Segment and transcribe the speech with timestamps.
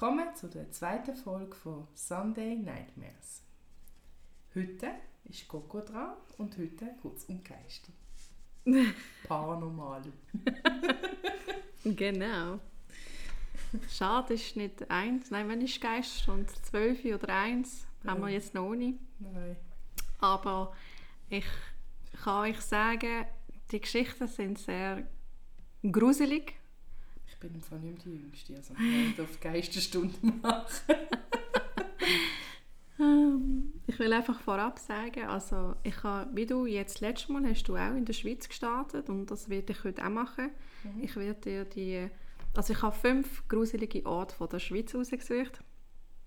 [0.00, 3.42] willkommen zu der zweiten Folge von Sunday Nightmares.
[4.54, 4.92] Heute
[5.24, 7.92] ist Coco dran und heute geht es um Geister.
[9.28, 10.00] Paranormal.
[11.84, 12.60] genau.
[13.90, 18.54] Schade ist nicht eins, nein, wenn ist Geister und zwölf oder eins, haben wir jetzt
[18.54, 18.98] noch nicht.
[19.18, 19.54] Nein.
[20.18, 20.74] Aber
[21.28, 21.44] ich
[22.24, 23.26] kann euch sagen,
[23.70, 25.06] die Geschichten sind sehr
[25.82, 26.54] gruselig.
[27.40, 30.74] Ich bin im Fall nicht mehr die Jüngste, also ich kann auf Geisterstunden machen.
[32.98, 37.62] Ähm, ich will einfach vorab sagen, also ich habe, wie du jetzt letztes Mal hast
[37.62, 40.50] du auch in der Schweiz gestartet und das werde ich heute auch machen.
[40.84, 41.02] Mhm.
[41.02, 42.10] Ich werde dir die,
[42.54, 45.62] also ich habe fünf gruselige Orte von der Schweiz ausgesucht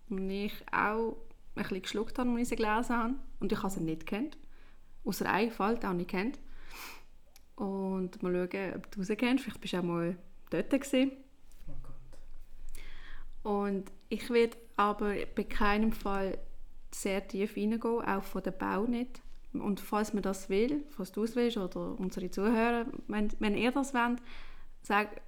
[0.09, 1.15] und ich auch
[1.53, 4.35] ein bisschen geschluckt habe, als ich sie gelesen habe und ich habe sie nicht kennt,
[5.03, 6.39] außer einem Fall, den auch nicht kennt.
[7.55, 10.17] Und mal schauen, ob du sie kennst, vielleicht bist du auch mal
[10.53, 11.11] dort gewesen.
[11.67, 13.53] Oh Gott.
[13.53, 16.37] Und ich werde aber bei keinem Fall
[16.91, 19.21] sehr tief reingehen, auch von der Bau nicht.
[19.53, 23.71] Und falls man das will, falls du es willst oder unsere Zuhörer, wenn, wenn ihr
[23.71, 24.21] das wollt,
[24.81, 25.21] sagt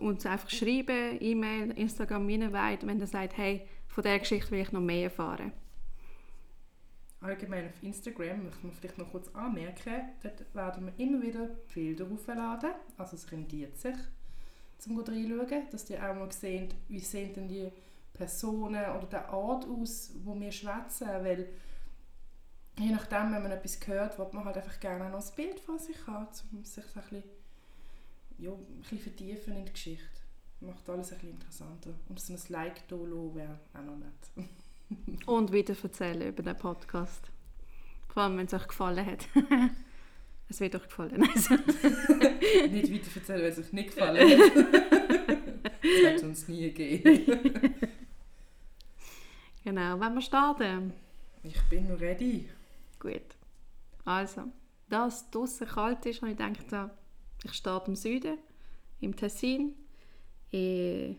[0.00, 4.72] uns einfach schreiben, E-Mail, Instagram, weit, wenn ihr sagt, hey, von dieser Geschichte will ich
[4.72, 5.52] noch mehr erfahren.
[7.20, 12.06] Allgemein auf Instagram, möchte man vielleicht noch kurz anmerken, dort werden wir immer wieder Bilder
[12.12, 13.96] aufladen, also es rendiert sich,
[14.78, 17.70] zum reinschauen, dass ihr auch mal seht, wie sehen denn die
[18.12, 21.48] Personen oder der Art aus, wo wir schwätzen, weil
[22.78, 25.78] je nachdem, wenn man etwas hört, will man halt einfach gerne noch ein Bild von
[25.78, 27.22] sich haben, um sich so ein bisschen,
[28.38, 30.20] ja, ein bisschen vertiefen in die Geschichte.
[30.60, 31.94] Macht alles ein bisschen interessanter.
[32.08, 34.48] Und so ein Like da wäre auch noch nett.
[35.26, 37.30] Und wieder erzählen über den Podcast.
[38.08, 39.28] Vor allem, wenn es euch gefallen hat.
[40.48, 41.28] es wird euch gefallen.
[41.34, 41.54] Also.
[42.70, 44.56] nicht weiter erzählen, wenn es euch nicht gefallen hat.
[44.56, 47.74] das wird es uns nie geben.
[49.64, 50.92] Genau, wenn wir starten?
[51.42, 52.48] Ich bin ready.
[52.98, 53.36] Gut.
[54.04, 54.44] Also,
[54.88, 56.92] da es draußen kalt ist, habe ich gedacht,
[57.44, 58.38] ich starte im Süden,
[59.00, 59.74] im Tessin.
[60.50, 61.16] Ich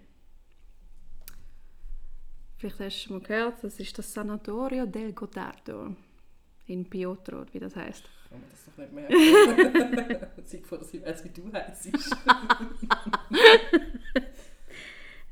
[2.57, 5.95] Vielleicht hast du schon mal gehört, das ist das Sanatorio del Gotardo
[6.65, 8.09] in Piotro, wie das heißt.
[8.29, 10.63] Kann mir das doch nicht merken.
[10.65, 11.89] Vor, dass ich weiß, wie du heißt.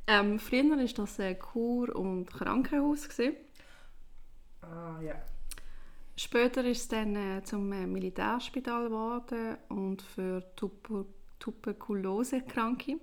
[0.08, 3.10] Ähm, früher war das ein Kur- und Krankenhaus.
[3.10, 3.38] Gewesen.
[4.62, 5.16] Ah, ja.
[6.16, 11.06] Später ist es dann äh, zum äh, Militärspital geworden und für Tuber
[11.40, 12.98] Tuberkulose-Kranke,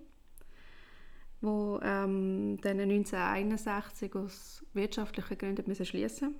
[1.43, 6.35] wo ähm, dann 1961 aus wirtschaftlichen Gründen müssen schließen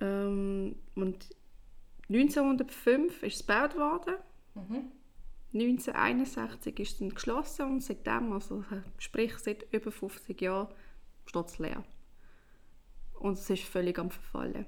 [0.00, 1.28] ähm, und
[2.10, 4.16] 1905 ist es gebaut worden.
[4.54, 4.92] Mhm.
[5.52, 8.64] 1961 ist es dann geschlossen und seitdem, also
[8.98, 10.68] sprich seit über 50 Jahren,
[11.26, 11.84] steht es leer.
[13.18, 14.66] Und es ist völlig am Verfallen.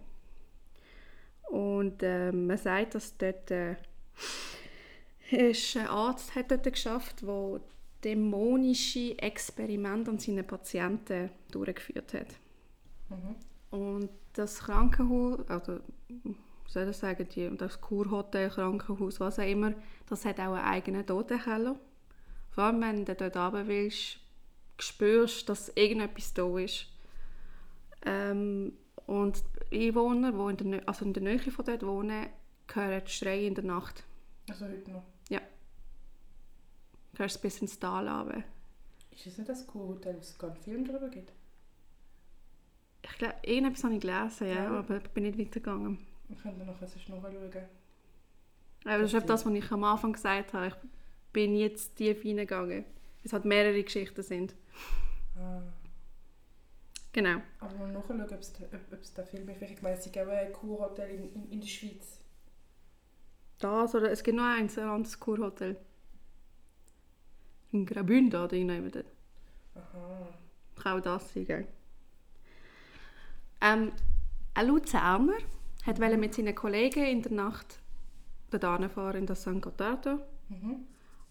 [1.48, 3.76] Und äh, man sagt, dass dort äh,
[5.30, 7.60] ist ein Arzt hat dort geschafft, der
[8.04, 12.28] dämonische Experimente an seinen Patienten durchgeführt hat.
[13.08, 13.36] Mhm.
[13.78, 15.80] Und das Krankenhaus, also
[16.72, 19.74] soll ich sagen, die, das Kurhotel, Krankenhaus, was auch immer,
[20.08, 21.78] das hat auch einen eigenen Totenkeller.
[22.50, 24.18] Vor allem, wenn du dort runter willst,
[24.78, 26.86] spürst, dass irgendetwas da ist.
[28.04, 28.72] Ähm,
[29.06, 32.26] und die Einwohner, die in der, also in der Nähe von dort wohnen,
[32.72, 34.04] hören Schreie in der Nacht.
[34.48, 35.04] Also heute noch?
[35.28, 35.40] Ja.
[37.12, 38.42] Du hörst bis ins Tal runter.
[39.10, 41.32] Ist es nicht das Kurhotel, wo es sogar einen Film darüber gibt?
[43.02, 44.78] Ich glaube, irgendetwas habe ich gelesen, ja, ja.
[44.78, 45.98] aber ich bin nicht weitergegangen.
[46.32, 47.52] Wir können noch sonst nachschauen.
[48.84, 50.68] Aber das ist das, was ich am Anfang gesagt habe.
[50.68, 50.74] Ich
[51.32, 52.84] bin jetzt tief reingegangen.
[53.22, 54.54] Es hat mehrere Geschichten sind.
[55.36, 55.62] Ah.
[57.12, 57.42] Genau.
[57.60, 59.62] Aber mal nachschauen, ob es, ob, ob es der Film ist.
[59.62, 62.18] Ich meine, es gibt auch ein Kurhotel in, in, in der Schweiz.
[63.58, 65.76] Das oder es gibt noch eins, ein anderes Kurhotel.
[67.72, 69.04] In Graubünden oder irgendjemand.
[69.74, 70.28] Aha.
[70.76, 71.66] Kann auch das sein, gell?
[73.60, 73.92] Ähm,
[74.54, 75.38] ein Luzerner
[75.82, 77.80] hat mit seinen Kollegen in der Nacht
[78.50, 80.20] dorthin fahren in das San Gotardo.
[80.48, 80.86] Mhm.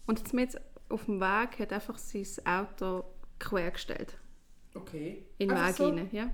[0.06, 3.04] Und jetzt mit auf dem Weg hat einfach sein Auto
[3.38, 4.18] quergestellt.
[4.74, 5.24] Okay.
[5.38, 5.88] In den Weg so?
[5.88, 6.30] rein, ja.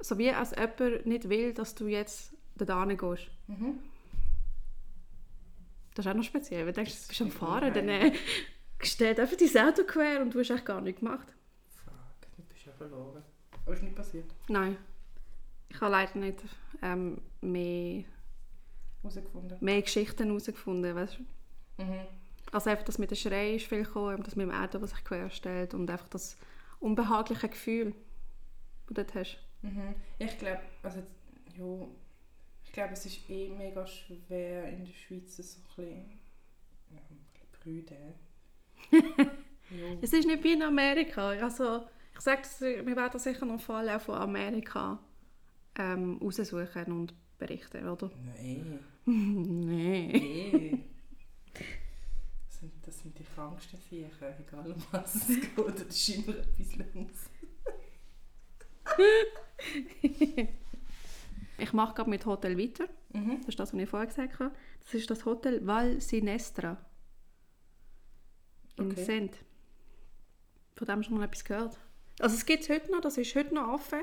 [0.00, 3.30] So wie als jemand nicht will, dass du jetzt dorthin gehst.
[3.46, 3.78] Mhm.
[5.94, 8.12] Das ist auch noch speziell, wenn du denkst, du bist am Fahren, dann äh,
[8.82, 11.34] steht einfach dein Auto quer und du hast echt gar nichts gemacht.
[11.68, 13.22] Fuck, du bist ja verloren.
[13.64, 14.26] Aber ist nicht passiert?
[14.48, 14.76] Nein.
[15.68, 16.38] Ich habe leider nicht
[16.82, 18.04] ähm, mehr,
[19.60, 20.94] mehr Geschichten herausgefunden.
[20.94, 21.18] Weißt
[21.78, 22.06] Mhm.
[22.52, 25.04] Also einfach das mit dem Schrei ist viel gekommen, das mit dem Auto, was sich
[25.04, 26.36] querstellt und einfach das
[26.80, 27.92] unbehaglichen Gefühl,
[28.88, 29.38] die du dort hast.
[29.62, 29.94] Mhm.
[30.18, 31.02] Ich glaube, also,
[31.56, 31.88] ja,
[32.64, 36.20] ich glaube, es ist eh mega schwer in der Schweiz so ein bisschen,
[36.90, 38.14] ja, ein bisschen brüde.
[39.70, 39.98] ja.
[40.00, 41.30] Es ist nicht wie in Amerika.
[41.30, 42.42] Also, ich sage,
[42.86, 44.98] wir werden sicher noch Fall auch von Amerika
[45.78, 48.10] ähm, raussuchen und berichten, oder?
[48.24, 48.78] Nein.
[49.04, 50.08] Nein.
[50.12, 50.84] Nee.
[52.48, 55.26] Das sind, das sind die kranksten Viecher, egal um was es
[55.56, 55.56] geht.
[55.56, 57.30] Das ist immer etwas los.
[61.58, 62.84] Ich mache gerade mit Hotel weiter.
[63.14, 63.38] Mhm.
[63.38, 64.54] Das ist das, was ich vorher gesagt habe.
[64.84, 66.76] Das ist das Hotel Val Sinestra
[68.76, 69.04] in Okay.
[69.04, 69.38] Send.
[70.74, 71.78] Von dem hast du schon mal etwas gehört?
[72.20, 74.00] Also es gibt es heute noch, das ist heute noch offen.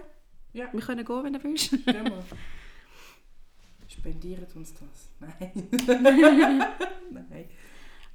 [0.53, 1.71] Ja, Wir können gehen, wenn du willst.
[1.71, 2.23] gehen wir.
[3.87, 5.09] Spendiert uns das?
[5.19, 5.67] Nein.
[7.11, 7.49] Nein.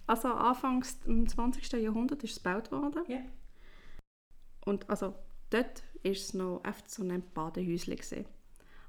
[0.06, 1.70] Also anfangs im 20.
[1.72, 3.02] Jahrhundert ist es gebaut worden.
[3.08, 3.20] Ja.
[4.64, 5.14] Und also
[5.50, 7.94] dort war es noch einfach so ein Badehäuschen.
[7.96, 8.24] gewesen.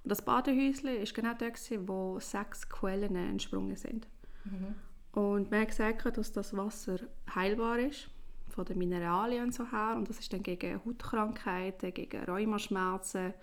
[0.03, 4.07] Und das Badehäuschen war genau dort, gewesen, wo sechs Quellen entsprungen sind.
[4.45, 4.75] Mhm.
[5.11, 6.99] Und man hat gesagt, dass das Wasser
[7.35, 8.09] heilbar ist,
[8.49, 9.93] von den Mineralien und so her.
[9.95, 13.33] Und das ist dann gegen Hautkrankheiten, gegen Rheumaschmerzen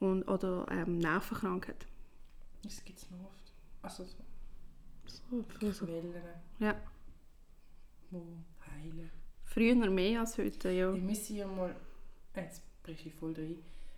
[0.00, 1.88] und, oder ähm, Nervenkrankheiten.
[2.62, 3.52] Das gibt es noch oft.
[3.82, 4.16] Also so
[5.06, 5.86] So, für so.
[5.86, 6.14] Quellen,
[6.58, 6.74] Ja,
[8.10, 8.16] die
[8.70, 9.10] heilen.
[9.44, 10.92] früher mehr als heute, ja.
[10.94, 11.74] Wir sind ja mal,
[12.34, 13.56] jetzt bricht ich voll rein,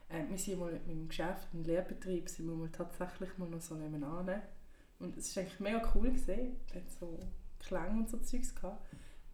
[0.09, 3.49] äh, wir sind ja mal mit dem Geschäft, im Lehrbetrieb, sind wir mal tatsächlich mal
[3.49, 4.43] noch so nebenan.
[4.99, 6.57] Und es war eigentlich mega cool gesehen.
[6.75, 7.19] Der hat so
[7.61, 8.85] Klang und so Zeugs gehabt.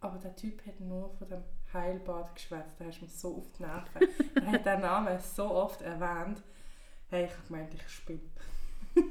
[0.04, 1.42] Aber der Typ hat nur von dem
[1.72, 2.78] Heilbad geschwätzt.
[2.78, 4.02] Da hast du mir so auf die Nerven.
[4.34, 6.42] er hat den Namen so oft erwähnt.
[7.08, 8.20] Hey, ich gemeint, ich spinne.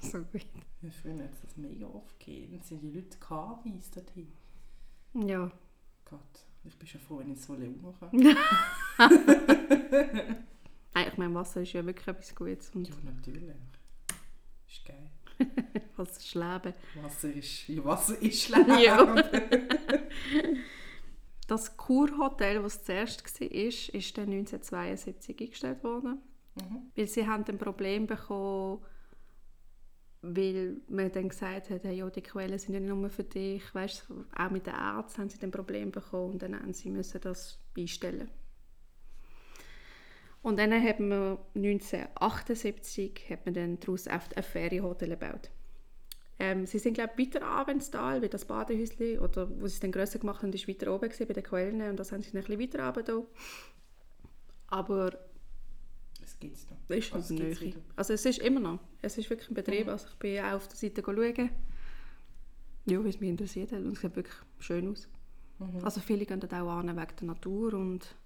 [0.00, 0.46] So gut.
[0.80, 2.52] Ja, Früher hat es das mega oft gegeben.
[2.52, 4.32] Dann sind die Leute KWs dorthin.
[5.14, 5.50] Ja.
[6.06, 8.10] Gott, ich bin schon froh, wenn ich so Leon kann.
[10.94, 12.70] Nein, ich meine, Wasser ist ja wirklich etwas Gutes.
[12.70, 13.54] Und Ja, natürlich.
[14.66, 15.10] Ist geil.
[16.02, 16.74] Wasser ist Leben.
[17.02, 18.78] Wasser ist, ja, Wasser ist Leben.
[18.78, 19.14] Ja.
[21.46, 26.20] Das Kurhotel, das zuerst war, ist, ist dann 1972 eingestellt worden.
[26.54, 26.90] Mhm.
[26.94, 28.84] Weil sie haben ein Problem bekommen,
[30.22, 33.62] weil man dann gesagt hat, hey, ja, die Quellen sind ja nicht nur für dich.
[33.74, 34.06] Weißt,
[34.36, 37.58] auch mit den Ärzten haben sie ein Problem bekommen und dann haben sie müssen das
[37.76, 38.30] einstellen.
[40.42, 45.50] Und dann hat man 1978 hat man dann daraus ein Ferienhotel gebaut.
[46.42, 49.92] Ähm, sie sind glaube ich weiter Abendstal, wie das Badehäuschen, oder wo sie es dann
[49.92, 52.42] grösser gemacht haben, ist weiter oben gewesen, bei den Quellen und das haben sie dann
[52.42, 53.26] ein bisschen weiter runter
[54.66, 55.10] Aber
[56.20, 56.96] Das gibt es noch.
[56.96, 57.78] ist Also, noch es gibt's.
[57.94, 58.80] Also es ist immer noch.
[59.02, 59.86] Es ist wirklich ein Betrieb.
[59.86, 59.92] Mhm.
[59.92, 61.50] Also ich bin auch auf der Seite schauen.
[62.86, 63.78] Ja, wie es mich interessiert hat.
[63.78, 65.08] Und es sieht wirklich schön aus.
[65.60, 65.84] Mhm.
[65.84, 68.16] Also viele gehen dort auch an wegen der Natur und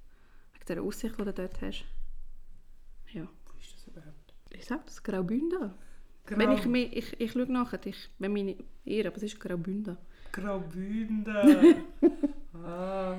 [0.54, 1.84] wegen der Aussicht, die du dort hast.
[3.12, 3.28] Ja.
[3.52, 4.34] Wo ist das überhaupt?
[4.48, 5.74] Ich sage das, Graubünden.
[6.28, 9.96] Wenn ich, mich, ich, ich schaue nachher, ich, wenn nicht irre, aber es ist Graubünden.
[10.32, 11.76] Graubünden.
[12.54, 13.16] ah.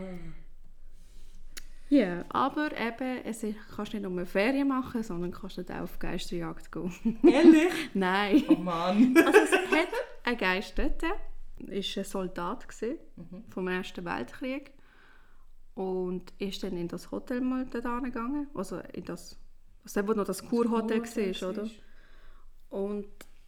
[1.89, 6.71] Ja, aber eben, es ist, kannst nicht nur Ferien machen, sondern kannst auch auf Geisterjagd
[6.71, 7.17] gehen.
[7.23, 7.71] Ehrlich?
[7.93, 8.43] Nein.
[8.49, 9.15] Oh Mann.
[9.25, 9.87] Also es hat
[10.23, 11.11] einen Geist dort, war
[11.69, 13.43] ein Soldat gewesen, Mhm.
[13.49, 14.71] vom Ersten Weltkrieg
[15.75, 19.39] und ist dann in das Hotel mal dort gegangen, also in das,
[19.83, 21.69] also dort, wo noch das Kurhotel war, oder?
[22.69, 23.07] Und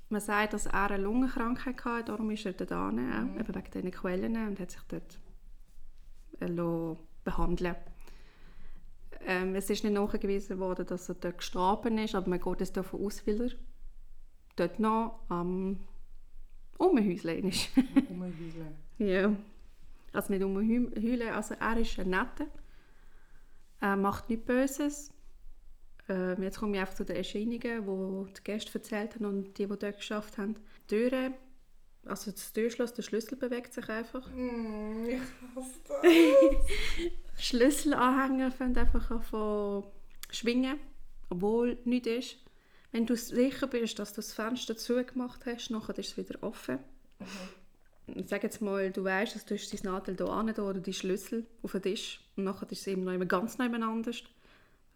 [0.10, 3.40] man sagt, dass er eine Lungenkrankheit hatte, darum ist er hin, Mhm.
[3.40, 5.20] eben wegen diesen Quellen und hat sich dort
[6.40, 7.76] äh, behandeln
[9.26, 12.78] ähm, Es ist nicht nachgewiesen worden, dass er dort gestorben ist, aber man geht jetzt
[12.78, 13.52] davon aus, weil er
[14.56, 15.80] dort noch am
[16.78, 17.70] Umhäuseln ist.
[18.10, 18.76] Umheulen.
[18.98, 19.32] ja.
[20.14, 22.48] Also nicht umheulen, also er ist ein Netter.
[23.82, 25.12] Er macht nichts Böses.
[26.10, 29.68] Ähm, jetzt komme ich einfach zu den Erscheinungen, die die Gäste erzählt haben und die,
[29.68, 30.56] die dort geschafft haben.
[30.90, 31.34] Die Türe,
[32.06, 34.28] also das Türschloss, der Schlüssel bewegt sich einfach.
[34.32, 35.22] Mm, ich
[35.56, 37.46] hasse das.
[37.46, 39.84] Schlüsselanhänger fangen einfach an von
[40.32, 40.80] schwingen,
[41.30, 42.38] obwohl nichts ist.
[42.92, 46.80] Wenn du sicher bist, dass du das Fenster zugemacht hast, nachher ist es wieder offen.
[48.26, 51.74] Sag jetzt mal, du weißt, dass du dein Nadel hier an oder die Schlüssel auf
[51.74, 54.12] den Tisch und nachher ist es eben noch jemand ganz nebeneinander.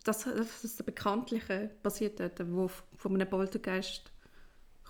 [0.03, 4.11] Das, das ist das Bekanntliche passiert dort, wo von einem Poltergeist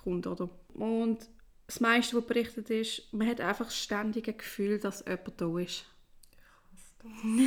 [0.03, 0.49] kommt, oder?
[0.73, 1.29] Und
[1.67, 5.85] das meiste, was berichtet ist, man hat einfach ständig ein Gefühl, dass jemand da ist.
[7.03, 7.39] Und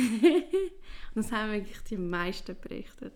[1.15, 3.13] das haben wirklich die meisten berichtet.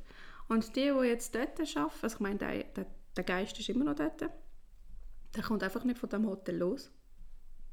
[0.48, 3.86] Und die, die jetzt dort arbeiten, also ich meine, der, der, der Geist ist immer
[3.86, 6.92] noch dort, der kommt einfach nicht von dem Hotel los.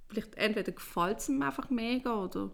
[0.08, 2.52] Vielleicht entweder gefällt es ihm einfach mega oder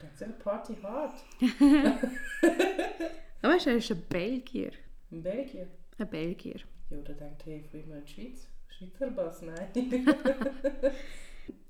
[0.00, 1.22] Der so eine Party hart.
[3.46, 4.72] Aber weißt du, er ist ein Belgier.
[5.12, 5.68] In Belgien.
[5.98, 6.60] Ein Belgier.
[6.90, 8.48] Ja, da denkt hey, für immer in die Schweiz.
[8.66, 9.68] Schweizer Bass, nein.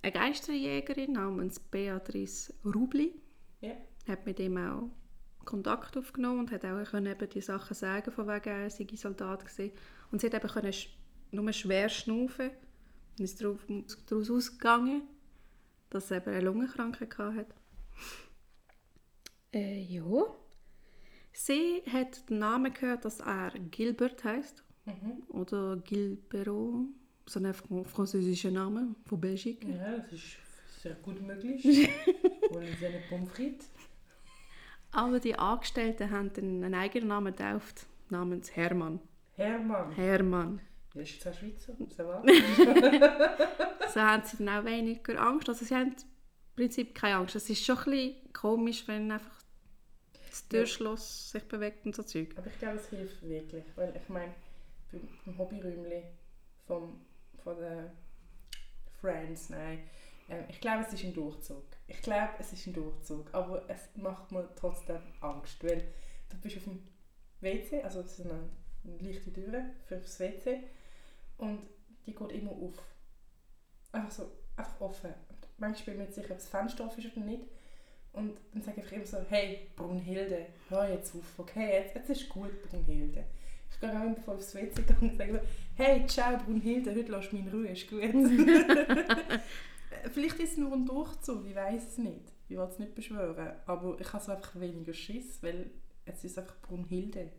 [0.00, 3.12] Eine Geisterjägerin namens Beatrice Rubli
[3.61, 3.76] Ja.
[4.09, 4.88] hat mit ihm auch
[5.45, 9.45] Kontakt aufgenommen und hat auch können eben die Sachen sagen, von wegen er sei Soldat
[9.45, 9.73] gewesen.
[10.11, 10.73] Und sie hat eben können
[11.30, 12.52] nur schwer schnaufen
[13.18, 15.02] und ist daraus ausgegangen,
[15.90, 17.54] dass sie eben eine Lungenkrankheit hatte.
[19.52, 20.26] Äh, ja.
[21.38, 25.23] Sie hat den Namen gehört, dass er Gilbert heißt Mhm.
[25.28, 26.87] oder Gilbero,
[27.26, 29.66] so ein fran französischer Name von Belgik.
[29.69, 30.38] Ja, das ist
[30.81, 31.62] sehr gut möglich.
[32.50, 33.69] Wollen Sie eine Pommes frites?
[34.93, 39.00] Aber die Angestellten haben einen eigenen Namen getauft, namens Hermann.
[39.35, 39.93] Hermann.
[39.93, 40.61] Hermann.
[40.95, 42.25] Das ist zwar Schweizer, so was.
[43.93, 45.49] So haben sie dann auch weniger Angst.
[45.49, 45.97] Also sie haben im
[46.57, 47.35] Prinzip keine Angst.
[47.37, 49.43] Es ist schon ein bisschen komisch, wenn einfach
[50.37, 52.35] das Türschloss sich bewegt und so Zeug.
[52.37, 53.64] Aber ich glaube, es hilft wirklich.
[53.75, 54.35] Weil ich meine,
[54.93, 56.02] beim, Hobbyräumchen
[56.66, 57.00] vom,
[57.43, 57.90] von den
[59.00, 59.88] Friends, nein,
[60.28, 61.64] ähm, ich glaube, es ist ein Durchzug.
[61.87, 63.33] Ich glaube, es ist ein Durchzug.
[63.33, 65.62] Aber es macht mir trotzdem Angst.
[65.64, 65.93] Weil
[66.28, 66.83] du bist auf dem
[67.40, 68.49] WC, also es ist eine,
[69.00, 70.62] leichte Tür für das WC
[71.38, 71.59] und
[72.07, 72.75] die geht immer auf.
[73.90, 75.12] Einfach so, einfach offen.
[75.59, 77.45] Manchmal bin ich mir nicht sicher, ob das Fenster offen ist oder nicht.
[78.17, 82.29] Und dann sage ich immer so, hey Brunhilde, hör jetzt auf, okay, jetzt, jetzt ist
[82.31, 83.25] gut, Brunhilde.
[83.71, 85.41] Ich gehe auch immer ich aufs WC und sage so,
[85.77, 88.01] hey, ciao Brunhilde, heute lass mich in Ruhe, ist gut.
[90.13, 92.33] Vielleicht ist es nur ein Durchzug, ich weiß es nicht.
[92.49, 95.71] Ich will es nicht beschwören, aber ich habe so einfach weniger Schiss, weil
[96.07, 97.31] es ist einfach Brunhilde.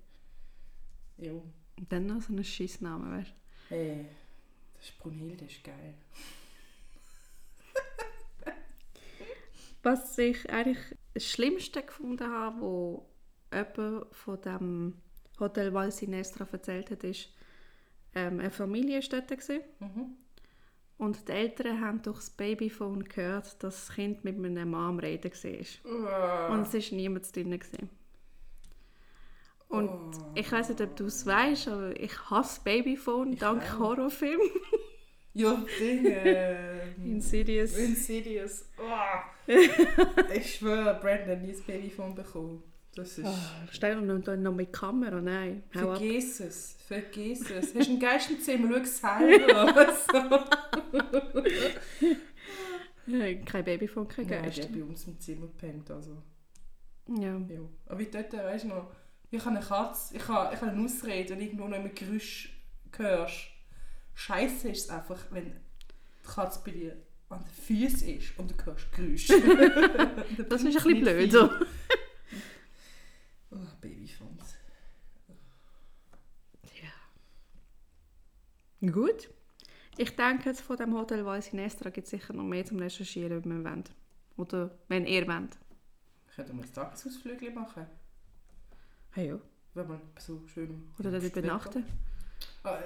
[1.17, 3.75] Ja, Und dann noch so einen Schissnamen, weißt du?
[3.75, 4.05] hey,
[4.75, 5.95] das ist Brunhilde, ist geil.
[9.83, 10.79] Was ich eigentlich
[11.13, 13.09] das Schlimmste gefunden habe, wo
[13.53, 14.93] jemand von dem
[15.39, 17.29] Hotel Val Sinestra erzählt hat, ist,
[18.15, 19.49] ähm, eine Familie war dort.
[19.79, 20.15] Mhm.
[20.97, 23.57] Und die Eltern haben durch das Babyphone gehört, dass
[23.87, 25.91] das Kind mit Mann am Reden war.
[25.91, 26.47] Uah.
[26.53, 27.51] Und es war niemand drin.
[27.51, 27.89] Gewesen.
[29.69, 30.11] Und Oh.
[30.33, 33.77] ich weiß nicht, ob du es weißt, aber ich hasse Babyphone dank.
[33.77, 34.39] Horrorfilm.
[35.37, 36.81] Ja, Dinge.
[37.05, 37.77] Insidious.
[37.77, 38.65] Insidious.
[38.79, 39.51] Oh.
[40.33, 42.63] ich schwöre, Brandon, nie das Babyphone bekommen.
[42.95, 43.27] Das ist...
[43.27, 43.37] Oh,
[43.71, 45.61] stell dir noch, noch mit Kamera, nein.
[45.75, 45.99] Hau ab.
[45.99, 47.75] Vergiss es, vergiss es.
[47.75, 50.49] Hast du ein Geistenzimmer, schau es selber.
[53.45, 54.57] Kein Babyphone, kein Nein, Geist.
[54.57, 56.17] der bei uns im Zimmer pennt, also...
[57.07, 57.37] Ja.
[57.37, 57.59] Ja.
[57.85, 58.91] Aber wie dort, weißt du noch,
[59.29, 62.59] ich habe eine Katze, ich habe, ich habe eine Ausrede und irgendwo noch ein Geräusch
[62.97, 63.56] hörst.
[64.17, 66.97] Scheiße ist es einfach, wenn die Katze bei dir
[67.29, 69.33] an den Füßen ist und du hörst Geräusche.
[70.49, 71.31] Das ist ein bisschen blöd.
[71.31, 71.51] So.
[73.51, 74.55] Oh, Babyphones.
[78.81, 79.29] Gut.
[79.97, 83.43] Ich denke, jetzt von dem Hotel Weiss Nestra gibt es sicher noch mehr zum Recherchieren,
[83.45, 83.83] wenn wir wollen.
[84.37, 85.57] Oder wenn ihr wollt.
[86.35, 87.85] Könnten wir ein Tagesausflügel machen?
[89.15, 89.39] Ja.
[89.75, 90.89] Wenn man so schön...
[90.97, 91.85] Oder dort übernachten.
[91.87, 92.06] Ah,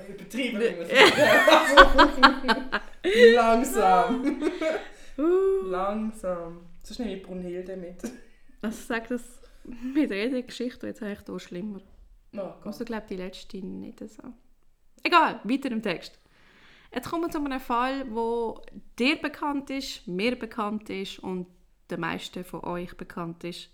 [0.07, 0.61] übertrieben.
[0.61, 0.85] immer.
[3.35, 4.41] Langsam.
[5.17, 5.65] Uh.
[5.65, 6.65] Langsam.
[6.83, 8.01] So schnell wie Brunhilde mit.
[8.61, 11.81] Also sag das mit jeder Geschichte jetzt eigentlich hier schlimmer.
[12.35, 14.23] Oh, Also glaube die letzte nicht so.
[15.03, 16.19] Egal, weiter im Text.
[16.93, 18.61] Jetzt kommen wir zu einem Fall, wo
[18.99, 21.47] dir bekannt ist, mir bekannt ist und
[21.89, 23.69] den meisten von euch bekannt ist.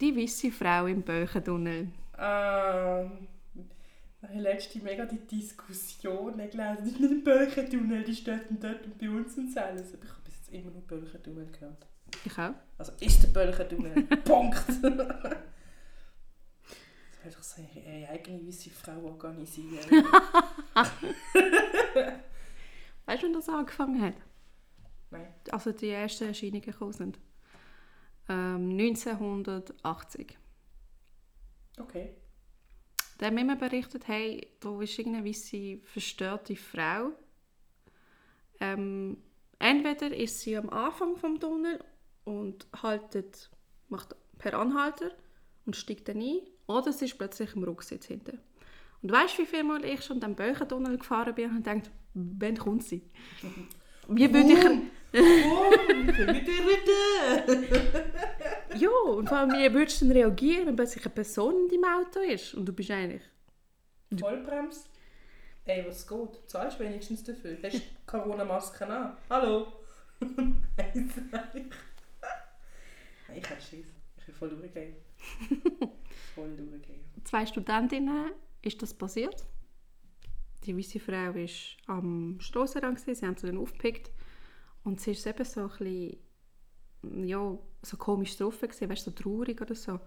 [0.00, 1.88] Die weiße Frau im Böchentunnel.
[2.18, 3.28] Ähm,
[4.22, 6.84] ich habe letzte mega die Diskussion gelesen.
[6.84, 9.94] Nicht Bölchentunnel, die steht und dort und bei uns und alles.
[9.94, 11.86] Aber ich habe bis jetzt immer nur Bölchentunnel gehört.
[12.24, 12.54] Ich auch.
[12.78, 14.02] Also ist der Bölchentunnel.
[14.24, 14.64] Punkt!
[17.24, 19.78] Das hätte ich so eine eigene weiße Frau organisieren.
[23.06, 24.14] Weißt du, wann das angefangen hat?
[25.12, 25.28] Nein.
[25.52, 27.20] Also die ersten Erscheinungen gekommen sind.
[28.28, 30.36] Ähm, 1980.
[31.78, 32.16] Okay.
[33.22, 37.12] Da haben wir immer berichtet, hey, da ist irgendeine weisse verstörte Frau.
[38.58, 39.16] Ähm,
[39.60, 41.78] entweder ist sie am Anfang vom Tunnel
[42.24, 43.48] und haltet,
[43.88, 45.12] macht per Anhalter
[45.66, 48.40] und steigt dann ein, oder sie ist plötzlich im Rucksitz hinten.
[49.02, 52.56] Und weißt du, wie viel Mal ich schon den Böchentunnel gefahren bin und denkt, wann
[52.58, 53.02] kommt sie?
[54.08, 54.64] Wie würde ich...
[55.12, 56.06] Warum?
[56.06, 56.26] Bitte,
[57.46, 58.02] bitte!
[58.76, 61.84] Ja, und vor allem, wie würdest du denn reagieren, wenn plötzlich eine Person in deinem
[61.84, 63.22] Auto ist und du bist eigentlich...
[64.18, 64.86] Vollbremse?
[65.64, 66.18] Ey, was geht?
[66.18, 67.56] Du zahlst wenigstens dafür.
[67.62, 69.16] Hast du Corona-Masken an?
[69.30, 69.72] Hallo?
[70.76, 70.94] Weiss
[71.54, 71.64] ich.
[73.34, 73.86] Ich habe Schiss.
[74.18, 74.96] Ich will voll durchgehen.
[76.34, 77.00] voll durchgehen.
[77.24, 79.46] Zwei Studentinnen ist das passiert.
[80.64, 84.10] Die weiße Frau war am Strassenrand, sie haben sie dann aufgepickt.
[84.84, 86.16] Und sie ist eben so ein bisschen,
[87.24, 89.98] ja, so komisch drauf gewesen, weißt, so traurig oder so.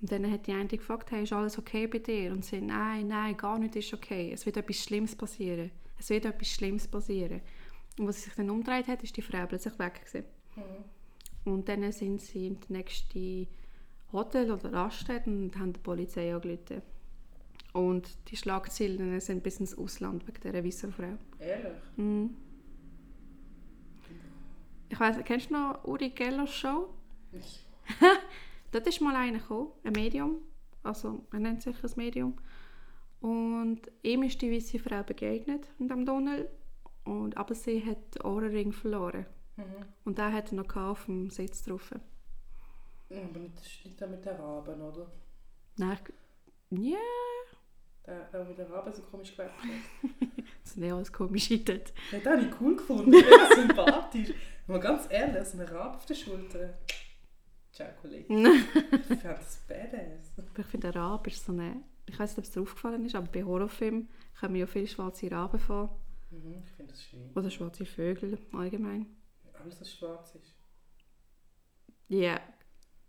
[0.00, 2.32] Und dann hat die eine gefragt, hey, ist alles okay bei dir?
[2.32, 4.30] Und sie, nein, nein, gar nicht ist okay.
[4.32, 5.72] Es wird etwas Schlimmes passieren.
[5.98, 7.40] Es wird etwas Schlimmes passieren.
[7.98, 10.24] Und was sie sich dann umgedreht hat, ist die Frau plötzlich weg gewesen.
[10.54, 11.52] Mhm.
[11.52, 13.48] Und dann sind sie in das nächste
[14.12, 16.82] Hotel oder Raststätte und haben die Polizei angerufen.
[17.72, 21.18] Und die Schlagzeilen sind bis ins Ausland wegen dieser weißen Frau.
[21.40, 21.72] Ehrlich?
[21.96, 22.36] Mhm.
[24.88, 26.88] Ich weiss, kennst du noch Uri Gellers Show?
[27.32, 27.66] Ich.
[28.72, 30.42] Dort ist mal einer gekommen, ein Medium,
[30.82, 32.38] also er nennt sich ein Medium.
[33.20, 36.48] Und ihm ist die weiße Frau begegnet in dem Tunnel,
[37.04, 39.26] und, aber sie hat den Ohrenring verloren.
[39.56, 39.86] Mhm.
[40.04, 41.90] Und der hat er noch auf dem Sitz drauf.
[43.10, 45.10] Aber nicht, das nicht der mit der Raben, oder?
[45.76, 45.98] Nein,
[46.70, 46.98] ja,
[48.08, 49.68] Der, der mit der Raben so komisch geweckt hat.
[50.62, 51.92] das ist nicht alles komisch dort.
[52.10, 53.10] Ja, den habe ich cool gefunden.
[53.10, 54.30] Mega sympathisch.
[54.66, 56.78] Aber ganz ehrlich, so ein Rab auf der Schulter.
[57.70, 58.32] Ciao, Kollege.
[59.10, 60.32] Ich fand das badass.
[60.38, 61.82] Aber ich finde, der Rabe ist so eine...
[62.06, 64.08] Ich weiß nicht, ob es dir aufgefallen ist, aber bei Horrorfilmen
[64.40, 66.00] kommen ja viele schwarze Raben vor.
[66.30, 67.30] Mhm, ich finde das schön.
[67.34, 69.06] Oder schwarze Vögel allgemein.
[69.52, 70.54] Alles, was schwarz ist.
[72.08, 72.40] Ja.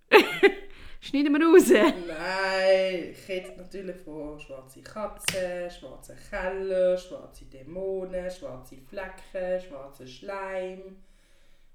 [1.01, 1.69] Schneiden wir raus.
[1.69, 10.97] Nein, ich rede natürlich von schwarze Katzen, schwarze Keller, schwarze Dämonen, schwarze Flecken, schwarzer Schleim.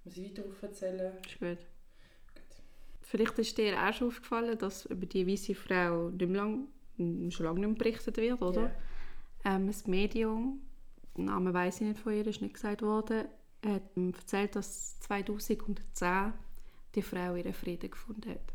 [0.04, 1.12] Muss ich weiter erzählen?
[1.26, 1.58] Ist gut.
[3.00, 6.66] Vielleicht ist dir auch schon aufgefallen, dass über die weiße Frau nicht lang,
[6.98, 8.70] m, schon lange nicht mehr berichtet wird, oder?
[9.44, 10.60] Ähm, das Medium,
[11.16, 13.24] den Namen weiss ich nicht von ihr, ist nicht gesagt worden,
[13.64, 16.32] hat ähm, erzählt, dass 2010
[16.94, 18.53] die Frau ihren Frieden gefunden hat.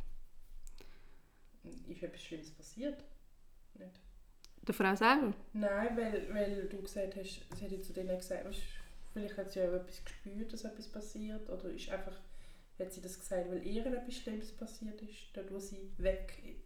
[1.87, 3.03] Ist etwas Schlimmes passiert?
[3.75, 3.99] Nicht?
[4.61, 5.33] Der Frau selber?
[5.53, 8.61] Nein, weil, weil du gesagt hast, sie hat ja zu denen gesagt, weißt,
[9.13, 12.19] vielleicht hat sie ja etwas gespürt, dass etwas passiert, oder ist einfach,
[12.77, 16.59] hat sie das gesagt, weil ihr etwas Schlimmes passiert ist, dort wo sie weg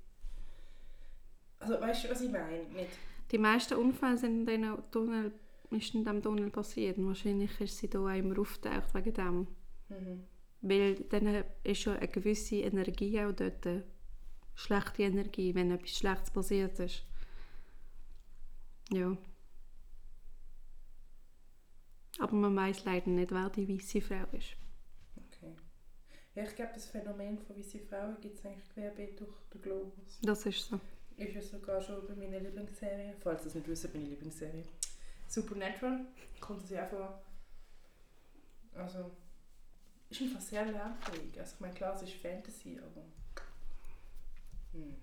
[1.60, 2.64] Also weißt du, was ich meine?
[2.70, 2.98] Nicht?
[3.32, 5.32] Die meisten Unfälle sind in diesem Tunnel,
[5.72, 6.98] ist in diesem Tunnel passiert.
[6.98, 9.48] Und wahrscheinlich ist sie da auch immer aufgetaucht wegen dem.
[9.90, 10.24] Mhm.
[10.62, 13.66] Weil dann ist schon eine gewisse Energie auch dort,
[14.56, 17.04] schlechte Energie, wenn etwas Schlechtes passiert ist.
[18.92, 19.18] Ja.
[22.20, 24.56] Aber man weiß leider nicht, wer die weiße Frau ist.
[25.18, 25.56] Okay.
[26.36, 30.20] Ja, ich glaube, das Phänomen von weißen Frauen gibt es eigentlich querbeet durch den Globus.
[30.22, 30.80] Das ist so.
[31.18, 34.64] Ist ja sogar schon bei meiner Lieblingsserie, falls ihr es nicht wisst, meine Lieblingsserie.
[35.28, 36.06] Supernatural
[36.40, 37.24] kommt es ja auch vor.
[38.76, 39.12] Also,
[40.10, 41.40] ist einfach sehr lernfähig.
[41.40, 43.04] Also ich meine, klar, es ist Fantasy, aber...
[44.74, 44.96] Hm.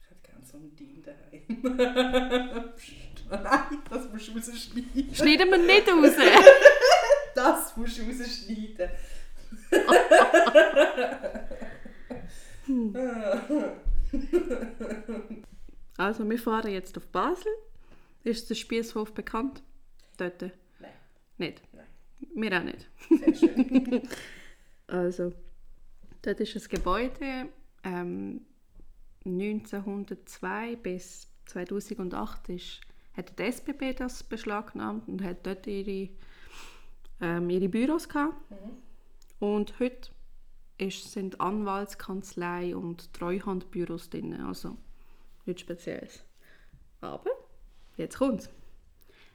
[0.00, 2.72] Ich hätte gerne so ein Team daheim.
[3.30, 5.14] Oh nein, das musst du rausschneiden.
[5.14, 6.12] Schneiden wir nicht raus!
[7.34, 8.90] Das musst du rausschneiden.
[15.96, 17.52] Also, wir fahren jetzt auf Basel.
[18.24, 19.62] Ist der Spiesshof bekannt?
[20.16, 20.42] Dort?
[20.42, 20.52] Nein.
[21.38, 21.62] Nicht?
[21.72, 21.86] Nein.
[22.34, 22.88] Wir auch nicht.
[23.08, 24.02] Sehr schön.
[24.86, 25.32] Also,
[26.22, 27.48] dort ist ein Gebäude
[27.84, 28.42] ähm,
[29.24, 32.80] 1902 bis 2008 ist,
[33.14, 36.10] hat die SBB das beschlagnahmt und hat dort ihre,
[37.20, 38.34] ähm, ihre Büros gehabt.
[38.50, 38.56] Mhm.
[39.38, 40.10] Und heute
[40.78, 44.76] ist, sind Anwaltskanzlei und Treuhandbüros drin, also
[45.44, 46.24] nichts Spezielles.
[47.00, 47.30] Aber,
[47.96, 48.48] jetzt kommt's.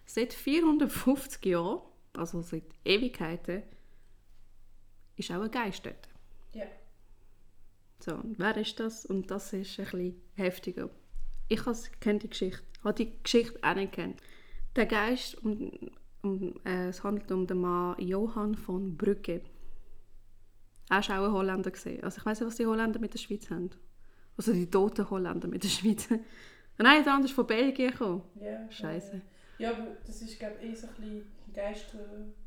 [0.05, 1.81] Seit 450 Jahren,
[2.13, 3.63] also seit Ewigkeiten,
[5.17, 6.07] ist auch ein Geist dort.
[6.53, 6.65] Ja.
[7.99, 9.05] So, wer ist das?
[9.05, 10.89] Und das ist ein bisschen heftiger.
[11.49, 11.61] Ich
[11.99, 14.21] kenne die Geschichte, habe die Geschichte auch nicht kennt.
[14.75, 15.71] Der Geist, um,
[16.21, 19.41] um, äh, es handelt um den Mann Johann von Brügge.
[20.89, 21.71] Er war auch ein Holländer.
[21.71, 22.03] Gewesen.
[22.03, 23.71] Also ich weiß nicht, was die Holländer mit der Schweiz haben.
[24.37, 26.07] Also die toten Holländer mit der Schweiz.
[26.77, 28.21] Nein, der andere ist von Belgien gekommen.
[28.39, 29.21] Ja, Scheiße.
[29.57, 31.97] Ja, aber das ist, glaube ich, eh so ein bisschen Geister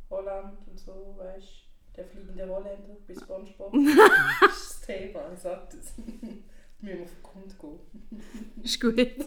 [0.08, 1.69] Holland und so, weißt du.
[2.00, 3.72] Der fliegende Holländer bei Spongebob.
[4.40, 5.92] das ist das Thema, ich sag das.
[5.98, 6.44] Müssen
[6.80, 8.22] wir auf den Grund gehen.
[8.62, 9.26] Ist gut.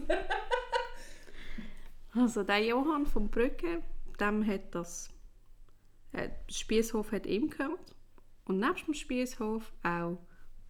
[2.15, 3.83] also der Johann von Brügge,
[4.19, 5.12] dem hat das
[6.13, 7.95] äh, der Spiesshof hat ihm gehört.
[8.45, 10.17] Und nebst dem Spiesshof auch,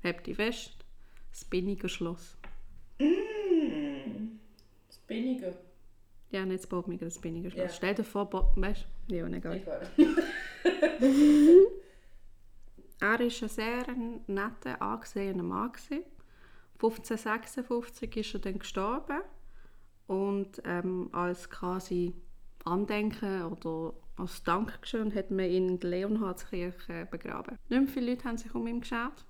[0.04, 0.86] habt ihr fest,
[1.32, 2.38] das Binniger Schloss.
[3.00, 4.40] Mm.
[4.88, 5.54] Das Binniger.
[6.32, 7.64] Ja, nicht das Bodmiger, das Binniger Schloss.
[7.64, 7.70] Ja.
[7.70, 9.16] Stell dir vor, Bo weißt du?
[9.16, 9.62] Ja, egal.
[9.98, 11.68] Egal.
[13.04, 13.86] Er war ein sehr
[14.28, 15.74] netter, angesehener Mann.
[15.74, 16.06] gewesen.
[16.76, 19.20] 1556 ist er dann gestorben
[20.08, 22.14] und ähm, als quasi
[22.64, 27.58] Andenken oder als Dankeschön hat man ihn in der Leonhardskirche begraben.
[27.68, 29.26] Nicht mehr viele Leute haben sich um ihn geschaut.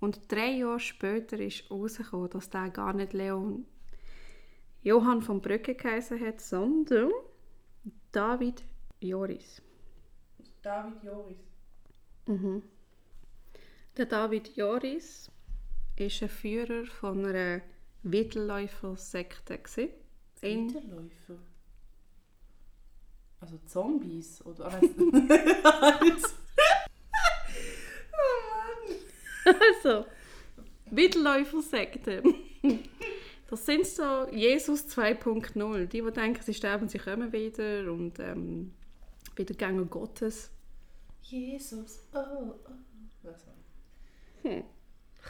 [0.00, 3.64] Und drei Jahre später ist herausgekommen, dass der gar nicht Leon
[4.82, 7.12] Johann von Brücke geheißen hat, sondern
[8.10, 8.64] David
[8.98, 9.62] Joris.
[10.62, 11.38] David Joris.
[12.26, 12.64] Mhm.
[13.98, 15.28] Der David Joris
[15.96, 17.62] ist ein Führer von einer.
[20.40, 21.34] In, Winterläufer.
[23.40, 26.34] Also Zombies oder ah, weiss-
[28.12, 28.36] oh
[29.44, 29.56] Mann.
[29.74, 30.06] also,
[30.92, 32.22] Wittelläufer-Sekte.
[33.50, 35.86] Das sind so Jesus 2.0.
[35.86, 38.74] Die, die denken, sie sterben, sie kommen wieder und ähm,
[39.34, 40.52] wieder Gänger Gottes.
[41.22, 42.06] Jesus.
[42.14, 42.78] Oh, oh.
[44.48, 44.64] War?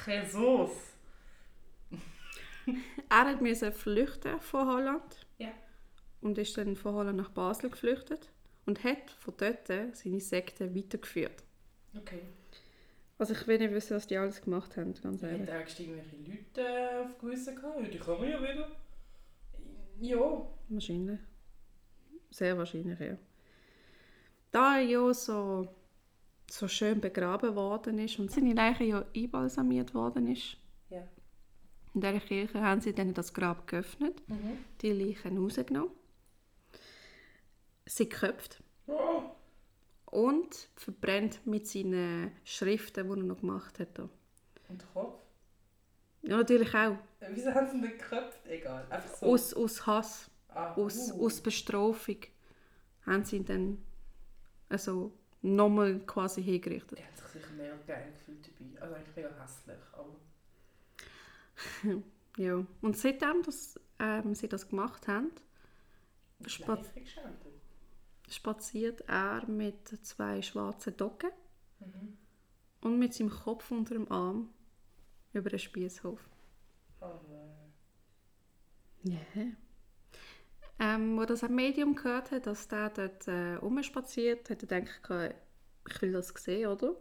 [0.04, 0.12] Hm.
[0.24, 0.70] Jesus.
[3.08, 5.48] Er hat müssen flüchten von Holland Ja.
[6.20, 8.30] und ist dann von Holland nach Basel geflüchtet
[8.66, 11.42] und hat von dort seine Sekte weitergeführt.
[11.96, 12.20] Okay.
[13.16, 15.50] Also ich will nicht wissen, was die alles gemacht haben, ganz Er ehrlich.
[15.50, 17.80] hat auch irgendwelche Leute auf Gewissen gehabt.
[17.80, 18.70] Ja, die kommen ja wieder.
[20.00, 20.46] Ja.
[20.68, 21.18] Wahrscheinlich.
[22.30, 23.16] Sehr wahrscheinlich, ja.
[24.50, 25.66] Da er ja so,
[26.50, 30.56] so schön begraben worden ist und seine Leiche ja einbalsamiert worden ist,
[30.90, 31.06] Ja.
[31.94, 34.58] in dieser Kirche haben sie dann das Grab geöffnet, Mhm.
[34.80, 35.90] die Leichen rausgenommen,
[37.86, 39.22] sie geköpft Oh.
[40.06, 43.98] und verbrennt mit seinen Schriften, die er noch gemacht hat.
[43.98, 44.10] Und
[44.80, 45.18] der Kopf?
[46.22, 46.96] Ja, natürlich auch.
[47.30, 48.46] Wieso haben sie ihn nicht geköpft?
[48.46, 48.86] Egal.
[48.90, 49.26] Einfach so.
[49.26, 51.26] Aus, aus Hass, ah, aus, uh.
[51.26, 52.16] aus Bestrafung
[53.06, 53.82] haben sie ihn dann
[54.68, 56.98] also nochmal quasi hingerichtet.
[56.98, 58.82] Der hat sich sicher mehr geil gefühlt dabei.
[58.82, 59.78] Also eigentlich mega hässlich.
[59.92, 60.16] Aber
[62.36, 62.64] Ja.
[62.82, 65.30] Und seitdem dass, ähm, sie das gemacht haben,
[66.46, 67.52] Spa- live geschaltet.
[68.30, 71.30] spaziert er mit zwei schwarzen Docken
[71.80, 72.16] Mhm.
[72.80, 74.50] und mit seinem Kopf unter dem Arm
[75.32, 76.20] über den Spießhof.
[77.00, 77.72] Oh nein.
[79.34, 79.42] Ja.
[80.80, 85.36] Ähm, wo das ein Medium gehört hat, dass der dort äh, rumspaziert, hat er gedacht,
[85.90, 86.94] ich will das sehen, oder?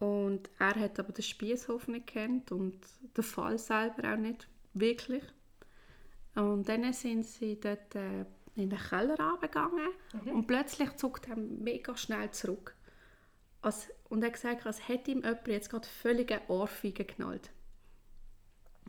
[0.00, 2.78] Und er hat aber den Spießhof nicht kennt und
[3.16, 5.24] den Fall selber auch nicht wirklich.
[6.34, 9.88] Und dann sind sie dort äh, in den Keller runtergegangen
[10.32, 12.74] und plötzlich zuckt er mega schnell zurück.
[13.60, 17.50] Als, und er hat gesagt, als hätte ihm jemand jetzt gerade völlig eine Ohrfeige geknallt.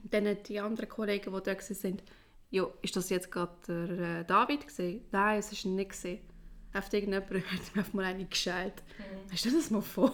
[0.04, 2.02] Und dann die anderen Kollegen, die da waren,
[2.50, 5.06] ja, ist das jetzt gerade der äh, David gesehen?
[5.12, 6.20] Nein, es ist nicht gesehen.
[6.74, 8.84] Auf irgendjemand hat einfach mal eine geschält.
[9.32, 10.14] Hast du das mal vor?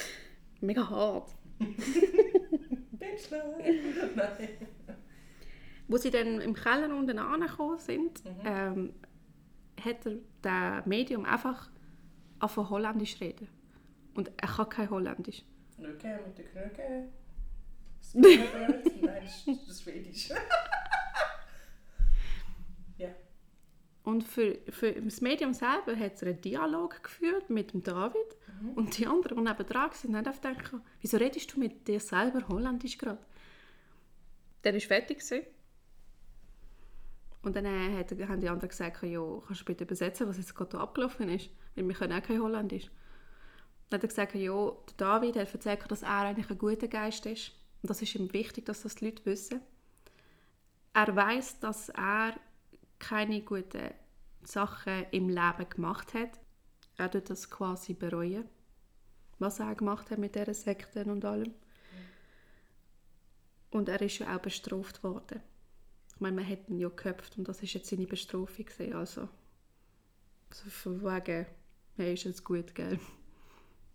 [0.60, 1.34] Mega hart.
[1.58, 3.58] Bachelor!
[4.14, 4.48] Nein.
[5.88, 8.94] Wo sie dann im Keller unten angekommen sind, ähm,
[9.84, 11.68] hat er das Medium einfach
[12.38, 13.48] auf Holländisch reden.
[14.14, 15.42] Und er kann kein Holländisch.
[15.76, 17.08] Knöcke mit den Knöcke.
[17.98, 20.28] Das ist Schwedisch.
[22.98, 23.08] ja.
[24.04, 28.36] Und für, für das Medium selber hat er einen Dialog geführt mit dem David.
[28.74, 32.00] Und die anderen, die neben dran waren, haben einfach gedacht, wieso redest du mit dir
[32.00, 33.20] selber Holländisch gerade?
[34.62, 35.18] Dann war fertig.
[35.18, 35.46] gewesen.
[37.42, 40.54] Und dann äh, hat, haben die anderen gesagt, ja, kannst du bitte übersetzen, was jetzt
[40.54, 41.50] gerade abgelaufen ist?
[41.74, 42.88] Weil wir können auch kein Holländisch.
[43.88, 47.26] Dann hat er gesagt, ja, der David hat erzählt, dass er eigentlich ein guter Geist
[47.26, 47.52] ist.
[47.82, 49.60] Und das ist ihm wichtig, dass das die Leute wissen.
[50.94, 52.34] Er weiß, dass er
[53.02, 53.90] keine guten
[54.44, 56.38] Sachen im Leben gemacht hat.
[56.96, 58.48] Er tut das quasi bereuen,
[59.40, 61.52] was er gemacht hat mit dieser Sekten und allem.
[63.70, 65.42] Und er ist ja auch bestraft worden.
[66.14, 69.28] Ich meine, man hat ihn ja geköpft und das ist jetzt seine Bestrafung gewesen, also.
[70.50, 71.46] also von wegen,
[71.96, 73.00] hey, ist jetzt gut, gell?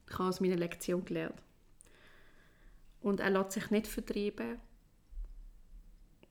[0.09, 1.41] Ich habe aus meiner Lektion gelernt.
[3.01, 4.59] Und er lässt sich nicht vertreiben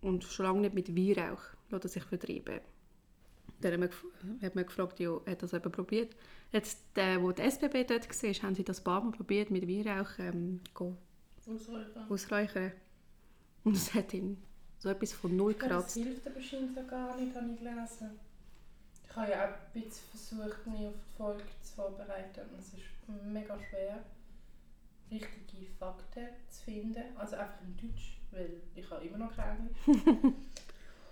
[0.02, 2.60] und schon lange nicht mit Weihrauch lässt er sich vertreiben.
[3.60, 6.14] Dann hat man, hat man gefragt, ja, hat das jemand probiert?
[6.52, 9.66] Jetzt, der, wo die SBB dort war, haben sie das ein paar Mal probiert, mit
[9.66, 10.96] Weihrauch ähm, go
[11.48, 12.06] Ausräuchern.
[12.10, 12.72] ausräuchern.
[13.64, 14.42] Und es hat ihn
[14.78, 15.94] so etwas von null Das gekratzt.
[15.96, 18.10] hilft aber scheinbar gar nicht, habe ich gelesen.
[19.08, 22.40] Ich habe ja auch ein bisschen versucht, mich auf die Folge zu vorbereiten.
[22.52, 22.82] Und es ist
[23.32, 24.04] mega schwer,
[25.10, 27.02] richtige Fakten zu finden.
[27.16, 30.34] Also einfach in Deutsch, weil ich habe immer noch kein Englisch.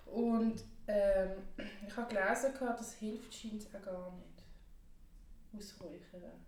[0.07, 1.31] Und ähm,
[1.87, 4.35] ich habe gelesen, gehabt, das hilft scheinbar auch gar nicht.
[5.57, 6.45] Ausräuchern.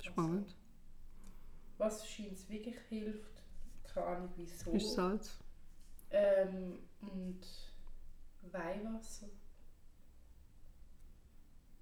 [0.00, 0.54] Spannend.
[1.78, 3.42] was scheint wirklich hilft,
[3.92, 4.70] keine Ahnung wieso.
[4.72, 5.38] Ist Salz.
[6.10, 7.40] Ähm, und
[8.52, 9.26] Weihwasser.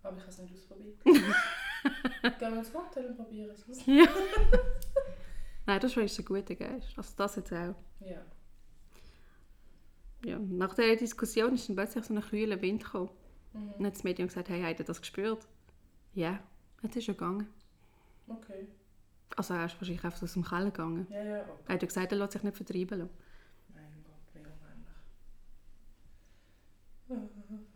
[0.03, 1.05] Aber ich habe es nicht ausprobiert.
[1.05, 1.25] Gehen
[2.39, 3.87] wir ins Hotel und probieren es aus.
[3.87, 4.07] Ja.
[5.67, 6.97] Nein, das ist ein guter Geist.
[6.97, 7.75] Also das jetzt auch.
[8.01, 8.25] Ja.
[10.25, 10.39] Ja.
[10.39, 13.11] Nach dieser Diskussion ist dann plötzlich so ein kühler Wind gekommen.
[13.53, 13.63] Mhm.
[13.63, 15.47] Und dann hat das Medium gesagt, hey, habt ihr das gespürt?
[16.15, 16.39] Ja,
[16.83, 17.49] jetzt ist er gegangen.
[18.29, 18.69] Okay.
[19.37, 21.07] Also er ist wahrscheinlich einfach aus dem Keller gegangen.
[21.11, 21.51] Ja, ja, okay.
[21.67, 23.11] Er hat ja gesagt, er lässt sich nicht vertreiben lassen.
[23.75, 24.41] Mein Gott, wie
[27.09, 27.67] unheimlich.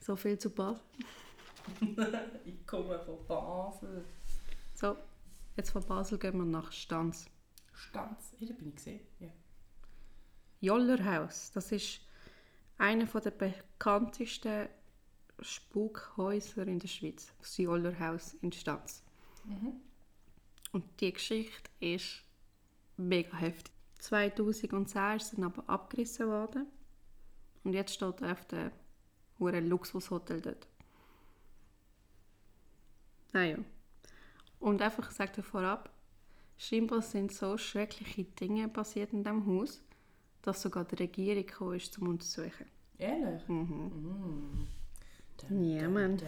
[0.00, 0.82] So viel zu Basel.
[2.44, 4.04] ich komme von Basel.
[4.74, 4.96] So,
[5.56, 7.26] jetzt von Basel gehen wir nach Stanz.
[7.72, 8.34] Stanz.
[8.38, 9.00] Ja, da bin ich gesehen.
[9.18, 9.28] Ja.
[10.64, 12.00] Jollerhaus, das ist
[12.78, 14.68] einer der bekanntesten
[15.40, 17.32] Spukhäuser in der Schweiz.
[17.38, 19.02] Das Jollerhaus in Stanz.
[19.44, 19.80] Mhm.
[20.72, 22.22] Und die Geschichte ist
[22.96, 23.72] mega heftig.
[24.00, 26.66] 2010 ist dann aber abgerissen worden.
[27.62, 28.70] Und jetzt steht er auf dem
[29.38, 30.66] hohen Luxushotel dort.
[33.32, 33.58] Naja.
[34.60, 35.90] Und einfach, dir vorab,
[36.56, 39.82] scheinbar sind so schreckliche Dinge passiert in diesem Haus,
[40.44, 42.66] dass sogar die Regierung gekommen ist, zum untersuchen.
[42.98, 43.48] Ehrlich?
[43.48, 44.66] Mhm.
[45.48, 45.66] Mhm.
[45.76, 46.18] Ja, Mann.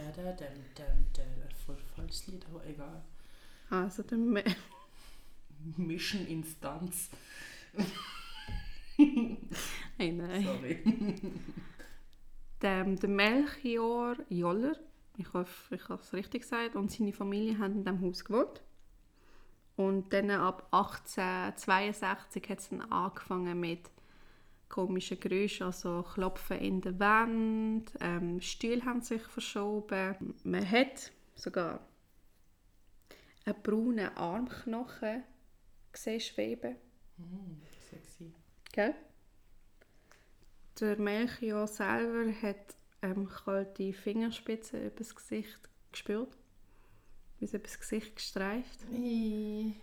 [1.65, 3.03] Voll falsches Lied, aber egal.
[3.69, 4.43] Also der, Me
[5.77, 7.09] Mission Instanz.
[9.97, 10.43] hey, nein.
[10.43, 10.83] Sorry.
[12.59, 14.75] Der, der Melchior Joller,
[15.15, 18.63] ich hoffe, ich habe es richtig gesagt, und seine Familie haben in diesem Haus gewohnt.
[19.75, 23.91] Und dann ab 1862 hat es dann angefangen mit
[24.69, 30.35] komischen Geräuschen, also Klopfen in der Wand, ähm, Stühle haben sich verschoben.
[30.43, 31.87] Man hat sogar
[33.45, 35.23] einen braunen Armknochen
[35.91, 36.75] gesehen schweben.
[37.17, 38.33] Mhm, sexy.
[38.71, 38.93] Gell?
[40.79, 46.37] Der Melchior selber hat ähm, kalte Fingerspitzen übers Gesicht gespürt.
[47.39, 48.85] Wie es übers Gesicht gestreift.
[48.93, 49.73] Äh,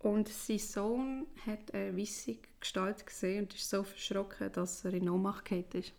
[0.00, 5.08] Und sein Sohn hat eine weisse Gestalt gesehen und ist so verschrocken, dass er in
[5.08, 5.92] Ohnmacht gefallen ist.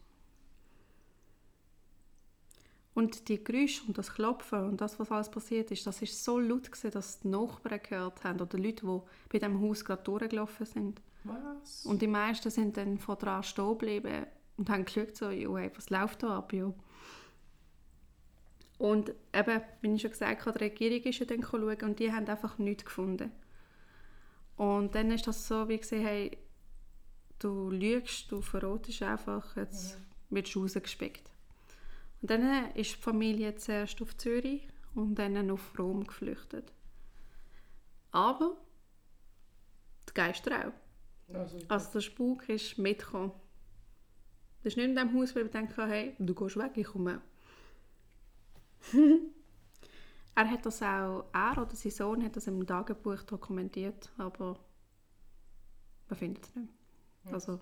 [2.93, 6.39] Und die Geräusche und das Klopfen und das, was alles passiert ist, das ist so
[6.39, 10.65] laut gewesen, dass die Nachbarn gehört haben oder Leute, die bei diesem Haus gerade durchgelaufen
[10.65, 11.01] sind.
[11.23, 11.85] Was?
[11.85, 14.25] Und die meisten sind dann von dran stehen geblieben
[14.57, 16.73] und haben geschaut, so, hey, was läuft da ab, jo.
[18.77, 22.11] Und eben, wie ich schon gesagt habe, die Regierung ist ja dann schauen und die
[22.11, 23.31] haben einfach nichts gefunden.
[24.59, 26.37] Und dann ist das so, wie gesehen, hey,
[27.39, 29.97] du lügst, du verrotest einfach, jetzt
[30.29, 31.31] wirst du rausgespickt.
[32.21, 36.73] Und dann ist die Familie zuerst auf Zürich und dann auf Rom geflüchtet.
[38.11, 38.57] Aber
[40.09, 41.33] die Geister auch.
[41.33, 43.31] Also, Also der Spuk ist mitgekommen.
[44.61, 47.21] Das ist nicht in dem Haus, weil wir denken, hey, du gehst weg, ich komme
[48.91, 48.93] auch.
[50.39, 54.57] er hat das auch, er oder sein Sohn hat das im Tagebuch dokumentiert, aber
[56.07, 56.73] man findet es nicht.
[57.25, 57.59] ja, also-.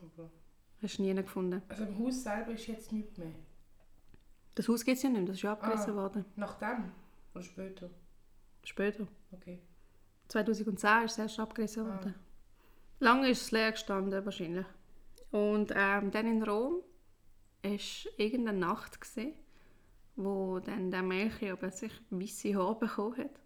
[0.82, 1.62] Hast du nie gefunden.
[1.70, 3.34] also im Haus selber ist jetzt nichts mehr.
[4.54, 5.96] Das Haus gibt es ja nicht mehr, das ist ja abgerissen Ah.
[5.96, 6.26] worden.
[6.36, 6.92] Nachdem?
[7.34, 7.90] Oder später?
[8.64, 9.08] Später.
[9.32, 9.60] Okay.
[10.28, 11.96] 2010 ist es erst abgerissen Ah.
[11.96, 12.14] worden.
[13.00, 14.66] Lange ist es leer gestanden, wahrscheinlich.
[15.32, 16.82] Und ähm, dann in Rom
[17.64, 17.72] war
[18.18, 19.34] irgendeine Nacht, gewesen,
[20.18, 23.40] wo dann der Melchior plötzlich weisse Haare bekommen hat.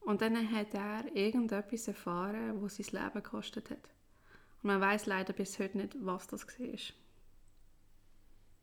[0.00, 3.88] Und dann hat er irgendetwas erfahren, was sein Leben gekostet hat.
[4.62, 6.66] Und man weiß leider bis heute nicht, was das war.
[6.66, 6.94] Das ist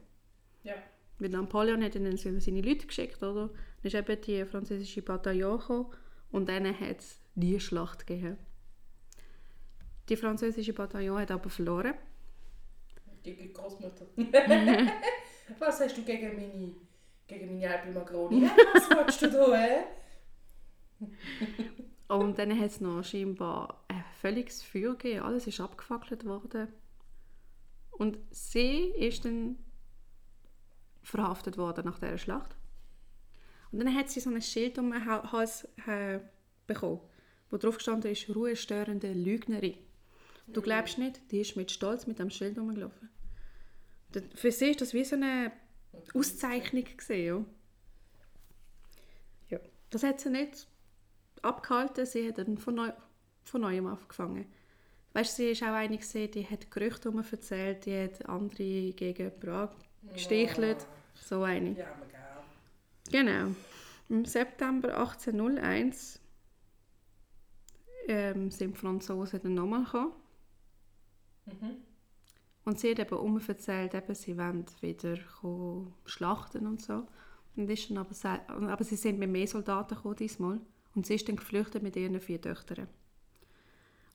[0.62, 0.74] Ja.
[1.18, 3.48] Weil Napoleon hat dann seine Leute geschickt, oder?
[3.48, 5.92] Dann ist eben die französische Bataillon gekommen
[6.30, 8.38] und dann hat es die Schlacht gegeben.
[10.08, 11.94] Die französische Bataillon hat aber verloren.
[13.22, 14.06] Gegen die Großmutter.
[15.58, 16.74] Was hast du gegen meine,
[17.26, 18.42] gegen meine Apple Macaroni?
[18.74, 19.84] Was wolltest du da, hä?
[22.10, 25.22] Und dann hat es noch scheinbar ein völliges Feuer gegeben.
[25.22, 26.66] Alles ist abgefackelt worden.
[27.92, 29.56] Und sie ist dann
[31.02, 32.56] verhaftet worden nach dieser Schlacht.
[33.70, 36.18] Und dann hat sie so ein Schild um den Ha- Hals äh,
[36.66, 37.00] bekommen,
[37.48, 39.78] wo drauf gestanden ist, ruhestörende Lügnerin.
[40.48, 43.08] Du glaubst nicht, die ist mit Stolz mit dem Schild rumgelaufen.
[44.34, 45.52] Für sie ist das wie so eine
[46.12, 47.46] Auszeichnung gesehen,
[49.48, 49.60] ja.
[49.90, 50.66] Das hat sie nicht
[51.42, 52.92] abgehalten, sie hat dann von, neu,
[53.44, 54.46] von neuem angefangen.
[55.12, 59.40] Weißt, sie ist auch eine gesehen, die hat Gerüchte herum erzählt, die hat andere gegen
[59.40, 59.70] Prag
[60.12, 60.86] gestichelt.
[61.14, 61.70] So eine.
[61.70, 63.24] Ja, gell.
[63.24, 63.54] Genau.
[64.08, 66.20] Im September 1801
[68.08, 70.12] ähm, sind die Franzosen dann nochmal gekommen.
[71.46, 71.76] Mhm.
[72.64, 77.06] Und sie hat eben umverzählt, eben, sie wollen wieder kommen, schlachten und so.
[77.56, 80.60] Und ist dann aber, aber sie sind mit mehr Soldaten gekommen diesmal.
[80.94, 82.88] Und sie ist dann geflüchtet mit ihren vier Töchtern.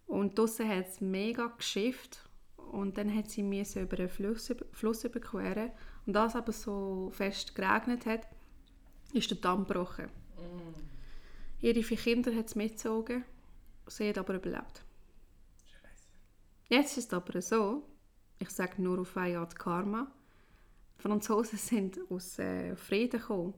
[0.07, 2.29] Und draussen hat es mega geschifft.
[2.57, 5.71] Und dann hat sie müssen über einen Fluss, Fluss überqueren.
[6.05, 8.27] Und da es aber so fest geregnet hat,
[9.13, 10.09] ist der Damm gebrochen.
[11.61, 13.23] Ihre vier Kinder hat es mitgezogen.
[13.87, 14.83] Sie hat aber überlebt.
[15.65, 16.07] Scheiße.
[16.69, 17.83] Jetzt ist es aber so,
[18.39, 20.11] ich sage nur auf eine Art Karma,
[20.97, 23.53] die Franzosen sind aus äh, Frieden gekommen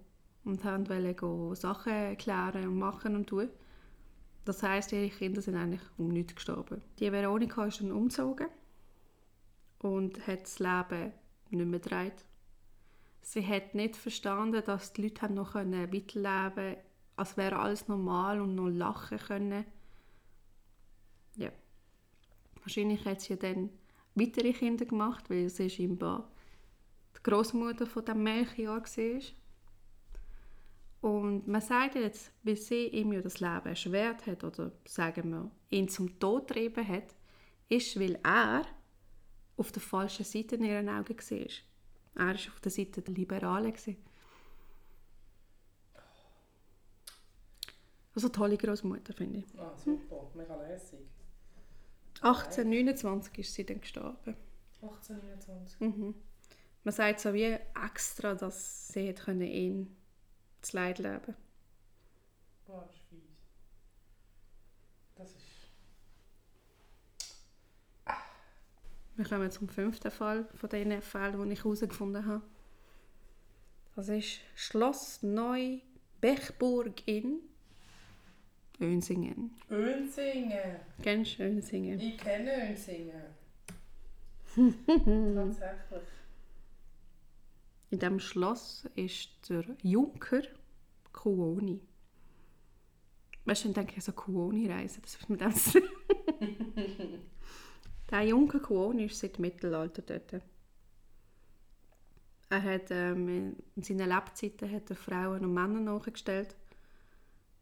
[0.48, 3.50] und haben wollen Sachen klären und machen und tun.
[4.46, 6.82] Das heisst, ihre Kinder sind eigentlich um nichts gestorben.
[7.00, 8.48] Die Veronika ist dann umgezogen
[9.80, 11.12] und hat das Leben
[11.50, 12.26] nicht mehr gedreht.
[13.22, 16.78] Sie hat nicht verstanden, dass die Leute noch weiterleben können,
[17.18, 19.66] als wäre alles normal und noch lachen können.
[21.36, 21.52] Ja.
[22.62, 23.70] Wahrscheinlich hat sie dann
[24.16, 26.32] weitere Kinder gemacht, weil sie scheinbar
[27.18, 29.22] die Großmutter von dem Melchior war.
[31.08, 35.50] Und man sagt jetzt, weil sie ihm ja das Leben erschwert hat oder sagen wir,
[35.70, 37.16] ihn zum Tod getrieben hat,
[37.70, 38.66] ist, weil er
[39.56, 41.48] auf der falschen Seite in ihren Augen war.
[42.16, 43.74] Er war auf der Seite der Liberalen.
[48.14, 49.46] Also eine tolle Großmutter, finde ich.
[49.58, 50.30] Ah, super.
[50.36, 51.00] Mega lässig.
[52.16, 54.36] 1829 ist sie dann gestorben.
[54.82, 55.80] 1829.
[55.80, 56.16] Mhm.
[56.84, 59.97] Man sagt so wie extra, dass sie ihn
[60.68, 61.34] das Leid leben
[62.66, 63.22] Boah, das ist fies.
[65.16, 65.46] Das ist...
[69.16, 72.44] Wir kommen zum fünften Fall von diesen Fällen, die ich herausgefunden habe.
[73.96, 75.80] Das ist Schloss Neu
[76.20, 77.40] Bechburg in
[78.82, 79.56] Önsingen.
[79.72, 80.82] Önsingen.
[81.02, 82.00] Kennst du Önsingen?
[82.02, 83.24] Ich kenne Önsingen.
[85.36, 86.10] Tatsächlich.
[87.90, 90.42] In diesem Schloss ist der Junker
[91.18, 91.82] Kuoni.
[93.46, 95.90] Weißt du, dann denke ich so Kuoni-Reise, das ist zu tun.
[98.10, 100.44] Der Junker Kuoni ist seit dem Mittelalter dort.
[102.50, 106.56] Er hat ähm, in seinen Lebzeiten hat er Frauen und Männer nachgestellt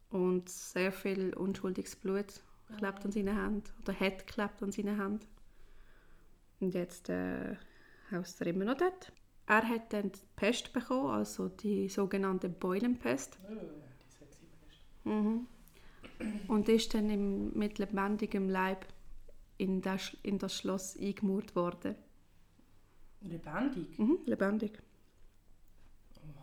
[0.09, 2.41] und sehr viel unschuldiges Blut
[2.77, 5.27] klebt an seinen Händen oder hat geklebt an seinen Händen.
[6.59, 7.55] Und jetzt äh,
[8.11, 9.11] haust er immer noch dort.
[9.47, 13.37] Er hat dann die Pest bekommen, also die sogenannte Beulenpest.
[13.47, 15.05] Oh, die sexy Pest.
[15.05, 15.47] Mhm.
[16.47, 18.87] Und ist dann im, mit lebendigem Leib
[19.57, 21.95] in das, in das Schloss eingemauert worden.
[23.21, 23.99] Lebendig?
[23.99, 24.81] Mhm, lebendig.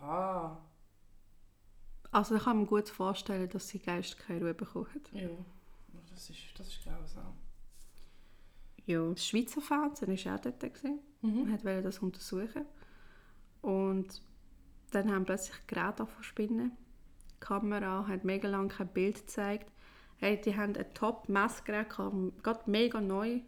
[0.00, 0.60] Oha.
[2.10, 5.12] Also ich kann mir gut vorstellen, dass sie Geist keine Ruhe bekommen hat.
[5.12, 5.28] Ja.
[6.10, 7.34] Das ist, das ist grausam.
[8.84, 9.10] Ja.
[9.10, 10.60] Das Schweizer Fernsehen war auch dort.
[10.60, 11.00] Gewesen.
[11.22, 11.50] Mhm.
[11.50, 12.66] Man wollte das untersuchen.
[13.62, 14.22] Und
[14.90, 16.72] Dann haben plötzlich Geräte zu spinnen.
[17.30, 19.72] Die Kamera hat mega lange kein Bild gezeigt.
[20.18, 23.40] Hey, die haben ein Top-Messgerät, gerade mega neu.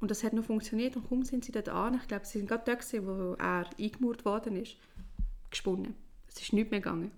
[0.00, 1.94] Und das hat noch funktioniert und kaum sind sie dort an.
[1.94, 4.76] Ich glaube, sie sind gerade dort, gewesen, wo er eingemauert worden ist.
[5.48, 5.94] Gesponnen.
[6.28, 7.12] Es ist nicht mehr gegangen.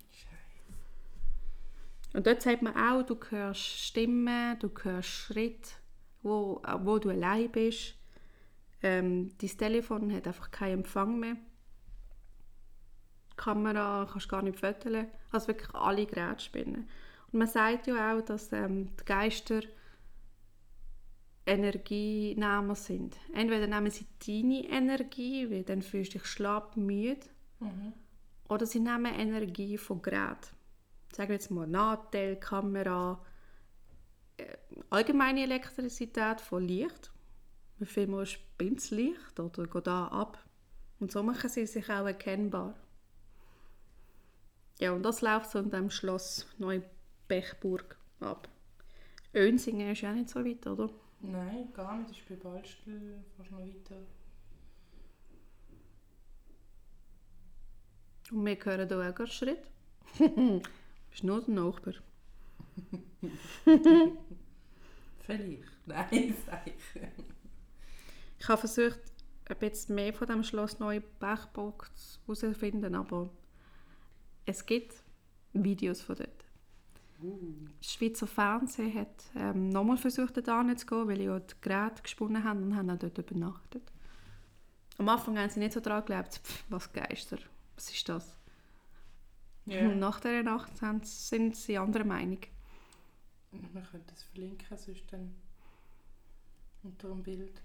[2.13, 5.71] Und dort sagt man auch, du hörst Stimmen, du hörst Schritte,
[6.23, 7.95] wo, wo du allein bist.
[8.83, 11.37] Ähm, dein Telefon hat einfach keinen Empfang mehr.
[13.39, 15.09] Kamera kannst gar nicht fotografieren.
[15.31, 16.89] Also wirklich alle Geräte spinnen.
[17.33, 19.61] Und man sagt ja auch, dass ähm, die Geister
[21.47, 23.17] Energienehmer sind.
[23.33, 27.27] Entweder nehmen sie deine Energie, weil dann fühlst du dich schlappmüde,
[27.61, 27.93] Mhm.
[28.49, 30.55] oder sie nehmen Energie von Geräten.
[31.13, 33.19] Sagen wir jetzt mal Nadel, Kamera,
[34.37, 34.45] äh,
[34.91, 37.11] allgemeine Elektrizität von Licht.
[37.79, 40.39] Wie viel mal spinnt das Licht oder geht da ab?
[41.01, 42.75] Und so machen sie sich auch erkennbar.
[44.79, 48.49] Ja, und das läuft so in dem Schloss Neubechburg ab.
[49.35, 50.89] Önsingen ist ja nicht so weit, oder?
[51.21, 52.11] Nein, gar nicht.
[52.11, 53.97] Das ist bei Ballstil fast noch weiter.
[58.31, 59.63] Und wir hören hier auch gerade Schritt.
[61.13, 61.95] ist nur der Nachbar.
[65.27, 65.87] Vielleicht.
[65.87, 66.09] Nein,
[66.65, 66.75] ich.
[68.39, 69.01] Ich habe versucht,
[69.47, 71.91] ein bisschen mehr von dem Schloss Neubechburg
[72.27, 73.31] herauszufinden, aber
[74.49, 74.95] es gibt
[75.53, 76.45] Videos von dort.
[77.81, 82.45] Das Schweizer Fernsehen hat ähm, nochmal versucht, dort zu gehen, weil ja die Geräte gesponnen
[82.45, 83.83] haben und haben auch dort übernachtet.
[84.97, 87.39] Am Anfang haben sie nicht so daran geglaubt, pff, was Geister,
[87.75, 88.37] was ist das?
[89.67, 89.87] Ja.
[89.87, 90.73] Und nach dieser Nacht
[91.07, 92.41] sind sie anderer Meinung.
[93.53, 95.35] Wir können das verlinken, sonst dann
[96.83, 97.61] unter dem Bild.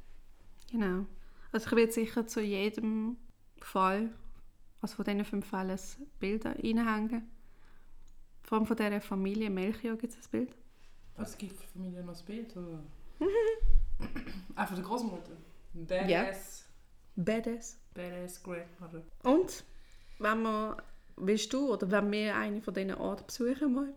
[0.72, 1.06] Genau.
[1.52, 3.18] Also ich werde sicher zu jedem
[3.62, 4.12] Fall,
[4.84, 7.30] also von diesen fünf Fällen, ein Bild reinhängen.
[8.44, 10.56] Vor allem von dieser Familie Melchior gibt es ein Bild.
[11.16, 12.80] Also, es gibt für Familie noch ein Bild, oder?
[14.56, 15.32] ah, von der Großmutter.
[15.74, 16.66] Badass.
[17.16, 17.78] Badass.
[17.94, 19.02] Badass Grandmother.
[19.24, 19.64] Und,
[20.20, 20.82] wenn man,
[21.16, 23.94] willst du oder wenn wir eine von diesen Orten besuchen mal?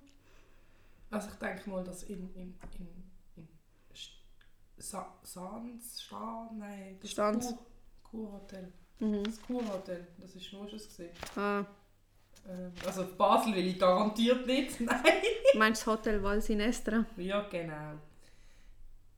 [1.10, 2.32] Also, ich denke mal, dass in.
[2.34, 2.88] in, in,
[3.36, 3.48] in
[3.94, 4.12] St-
[4.78, 7.46] Sa Sans, Sta, nein, das Stanz.
[7.48, 7.66] Kur-
[8.28, 8.72] Kurhotel.
[8.98, 9.24] Mhm.
[9.24, 11.10] Das Kurhotel, das ist nur schon gesehen.
[11.36, 11.64] Ah,
[12.48, 15.02] Ähm, also, Basel will ich garantiert nicht, nein.
[15.52, 17.04] du meinst das Hotel Val Sinestra?
[17.16, 17.94] Ja, genau.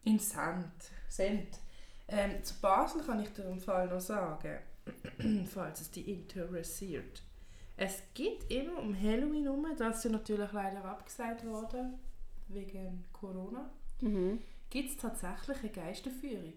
[0.04, 0.72] In Sand.
[1.08, 1.48] Sand.
[2.08, 4.58] Ähm, zu Basel kann ich dir im Fall noch sagen,
[5.52, 7.22] falls es dich interessiert.
[7.76, 11.98] Es gibt immer um Halloween herum, das ist ja natürlich leider abgesagt worden,
[12.48, 13.70] wegen Corona,
[14.00, 14.40] Mhm.
[14.70, 16.54] gibt es tatsächlich eine Geisterführung.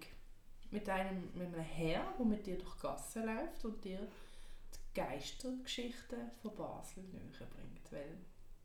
[0.72, 4.99] Mit einem, mit einem Herr, der mit dir durch die Gassen läuft und dir die
[4.99, 7.91] Geistergeschichten von Basel näher bringt.
[7.91, 8.17] Weil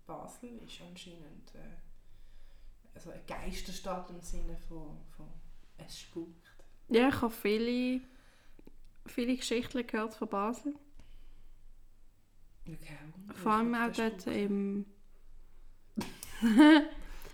[0.07, 5.27] Basel ist anscheinend äh, also eine Geisterstadt im Sinne von, von
[5.79, 6.65] es spukt.
[6.89, 8.01] Ja, ich habe viele,
[9.07, 10.75] viele Geschichten gehört von Basel.
[12.69, 12.97] Okay.
[13.35, 14.87] Vor allem auch dort im...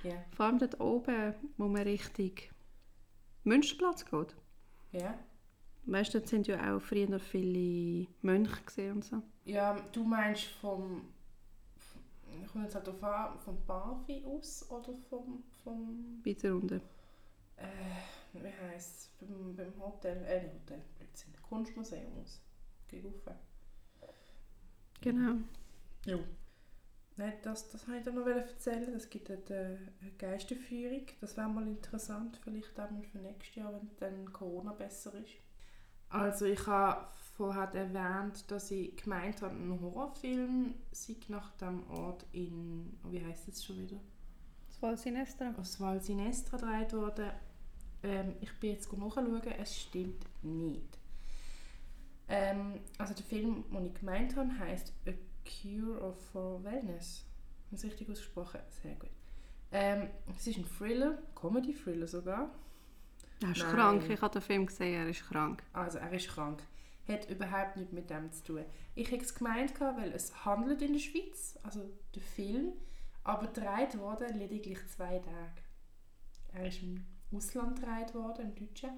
[0.03, 0.25] Ja.
[0.37, 2.33] Vor allem dort oben, wo man Richtung
[3.45, 4.35] Münsterplatz geht.
[4.93, 5.19] Ja.
[5.85, 9.23] Weißt du, dort sind ja auch früher viele Mönche gesehen und so.
[9.45, 11.03] ja, du meinst vom
[12.41, 16.81] ich komme jetzt halt auf an, vom Bavi aus oder vom, vom Weiter unten.
[17.57, 17.67] äh,
[18.33, 22.41] wie heisst es, beim, beim Hotel, äh nicht Hotel, Blödsinn, Kunstmuseum aus,
[22.89, 23.37] gegenüber.
[25.01, 25.37] Genau.
[26.07, 26.19] Ja.
[27.17, 28.95] Nein, das, das wollte ich dir noch erzählen.
[28.95, 29.79] Es gibt dort eine
[30.19, 31.07] Geisterführung.
[31.21, 35.35] Das wäre mal interessant, vielleicht auch mal für nächstes Jahr, wenn dann Corona besser ist.
[36.09, 37.07] Also ich habe
[37.37, 43.49] vorher erwähnt, dass ich gemeint habe, ein Horrorfilm sei nach dem Ort in, wie heißt
[43.49, 43.97] es schon wieder?
[44.69, 45.55] Das war Sinestra.
[45.59, 47.31] aus Val Sinestra gedreht worden.
[48.03, 50.99] Ähm, ich bin jetzt nachschauen, es stimmt nicht.
[52.29, 54.93] Ähm, also der Film, den ich gemeint habe, heisst
[55.45, 57.25] Cure of for Wellness.
[57.67, 58.61] Habe ich richtig ausgesprochen?
[58.83, 59.11] Sehr gut.
[59.73, 62.51] Ähm, es ist ein Thriller, Comedy-Thriller sogar.
[63.43, 63.75] Er ist Nein.
[63.75, 64.11] krank.
[64.11, 65.63] Ich habe den Film gesehen, er ist krank.
[65.73, 66.63] Also er ist krank.
[67.09, 68.65] Hat überhaupt nichts mit dem zu tun.
[68.95, 71.81] Ich hätte es gemeint, weil es handelt in der Schweiz, also
[72.15, 72.73] der Film,
[73.25, 75.63] aber gedreht wurde lediglich zwei Tage.
[76.53, 78.91] Er ist im Ausland gedreht worden, im Deutschen,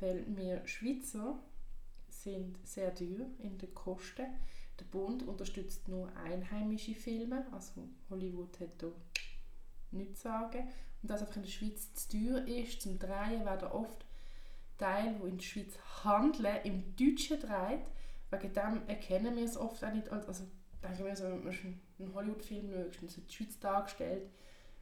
[0.00, 1.38] weil wir Schweizer
[2.08, 4.26] sind sehr teuer in den Kosten.
[4.78, 8.88] Der Bund unterstützt nur einheimische Filme, also Hollywood hat da
[9.90, 10.68] nichts zu sagen.
[11.02, 14.04] Und dass einfach in der Schweiz zu teuer ist zum Drehen, werden oft
[14.78, 17.86] Teile, die in der Schweiz handeln, im Deutschen dreht,
[18.30, 20.44] wegen dem erkennen wir es oft auch nicht, als- also
[20.82, 21.54] denke ich so, wenn man
[21.98, 24.28] einen Hollywood-Film schaut und so die Schweiz dargestellt,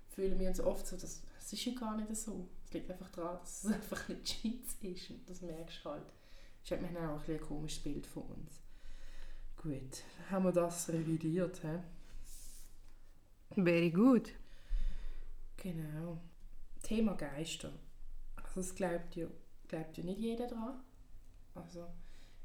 [0.08, 2.48] fühlen wir uns oft so, dass es ist ja gar nicht so.
[2.66, 5.90] Es liegt einfach daran, dass es einfach nicht die Schweiz ist und das merkst du
[5.90, 6.12] halt.
[6.62, 8.60] Das hat mir auch ein, ein komisches Bild von uns.
[9.64, 11.80] Gut, haben wir das revidiert, hä?
[13.56, 14.30] Very good.
[15.56, 16.18] Genau.
[16.82, 17.72] Thema Geister.
[18.36, 19.26] Also es glaubt ja,
[19.68, 20.80] glaubt ja nicht jeder dran.
[21.54, 21.86] Also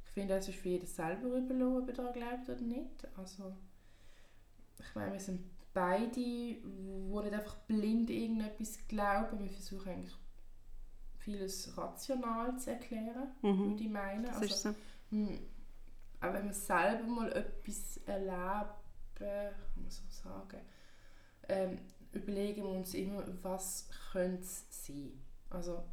[0.05, 3.07] ich finde, es ist für jeden selber überlassen, ob er daran glaubt oder nicht.
[3.17, 3.53] Also
[4.79, 5.41] ich meine, wir sind
[5.73, 9.39] beide, die nicht einfach blind irgendetwas glauben.
[9.43, 10.15] Wir versuchen eigentlich
[11.17, 13.71] vieles rational zu erklären, Mhm.
[13.71, 14.23] würde ich meinen.
[14.23, 14.75] Das Also, ist so.
[16.21, 18.69] Auch wenn wir selber mal etwas erleben,
[19.15, 20.59] kann man so sagen,
[21.47, 21.79] ähm,
[22.11, 25.11] überlegen wir uns immer, was könnte es sein.
[25.49, 25.83] Also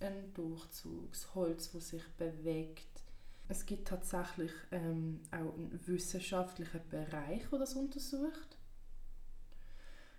[0.00, 2.86] ein Durchzug, das Holz, das sich bewegt.
[3.48, 8.56] Es gibt tatsächlich ähm, auch einen wissenschaftlichen Bereich, der das untersucht.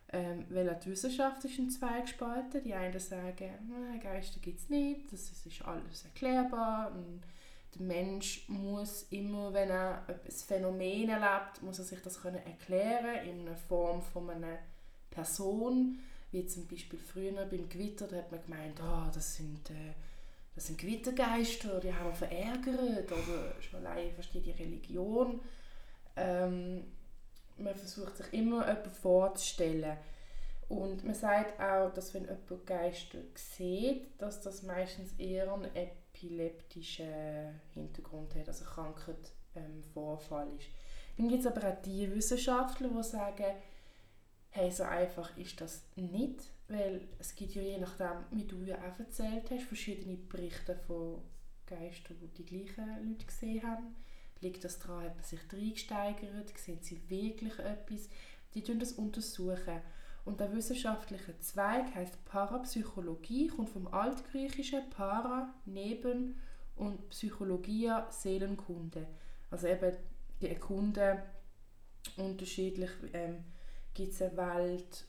[0.09, 2.63] Ähm, weil auch die Wissenschaft ist in zwei gespalten.
[2.63, 6.91] Die einen sagen, «Nein, Geister gibt es nicht, das ist- ist alles erklärbar.
[6.91, 7.21] Und
[7.75, 13.25] der Mensch muss immer, wenn er ein Phänomen erlebt, muss er sich das können erklären
[13.27, 14.57] in einer Form von einer
[15.11, 15.99] Person.
[16.31, 19.69] Wie zum Beispiel früher beim Gewitter, da hat man gemeint, «Ah, das sind...
[19.69, 19.93] Äh,
[20.55, 23.11] das sind Gewittergeister, die haben wir verärgert.
[23.11, 25.41] Oder schon allein versteht die Religion.
[26.15, 26.85] Ähm,
[27.57, 29.97] man versucht sich immer jemanden vorzustellen.
[30.69, 35.69] Und man sagt auch, dass wenn jemand Geister sieht, dass das meistens eher einen
[36.15, 40.67] epileptischen Hintergrund hat, also Krankheit ähm, Vorfall ist.
[41.17, 43.55] Dann gibt es aber auch die Wissenschaftler, die sagen,
[44.49, 48.77] hey, so einfach ist das nicht, weil es gibt ja je nachdem, wie du ja
[48.77, 51.21] auch erzählt hast, verschiedene Berichte von
[51.65, 53.95] Geistern, die die gleichen Leute gesehen haben.
[54.41, 58.09] Liegt das daran, hat man sich reingesteigert, sehen sie wirklich etwas?
[58.53, 59.81] Die tun das untersuchen.
[60.25, 66.35] Und der wissenschaftliche Zweig heißt Parapsychologie, kommt vom altgriechischen Para, Neben
[66.75, 69.07] und Psychologia, Seelenkunde.
[69.51, 69.95] Also eben
[70.41, 71.19] die Erkunden
[72.17, 73.43] unterschiedlich, ähm,
[73.93, 75.05] gibt es eine Welt,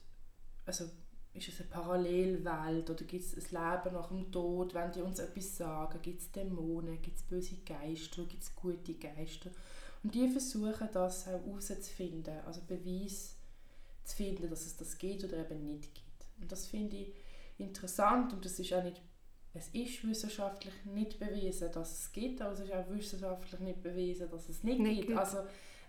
[0.67, 0.85] also
[1.33, 5.19] ist es eine Parallelwelt oder gibt es ein Leben nach dem Tod, wenn die uns
[5.19, 9.51] etwas sagen, gibt es Dämonen, gibt es böse Geister, gibt es gute Geister.
[10.03, 13.36] Und die versuchen das auch herauszufinden, also Beweis
[14.07, 16.27] zu finden, dass es das gibt oder eben nicht gibt.
[16.41, 17.15] Und das finde ich
[17.59, 19.01] interessant und das ist auch nicht,
[19.55, 24.31] es ist wissenschaftlich nicht bewiesen, dass es gibt, aber es ist auch wissenschaftlich nicht bewiesen,
[24.31, 25.07] dass es nicht, Nicht gibt.
[25.09, 25.19] gibt.
[25.19, 25.39] Also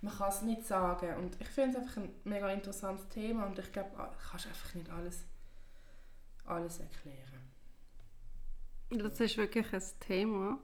[0.01, 3.59] man kann es nicht sagen und ich finde es einfach ein mega interessantes Thema und
[3.59, 5.25] ich glaube, du kannst einfach nicht alles,
[6.45, 7.47] alles erklären.
[8.89, 10.59] Das ist wirklich ein Thema.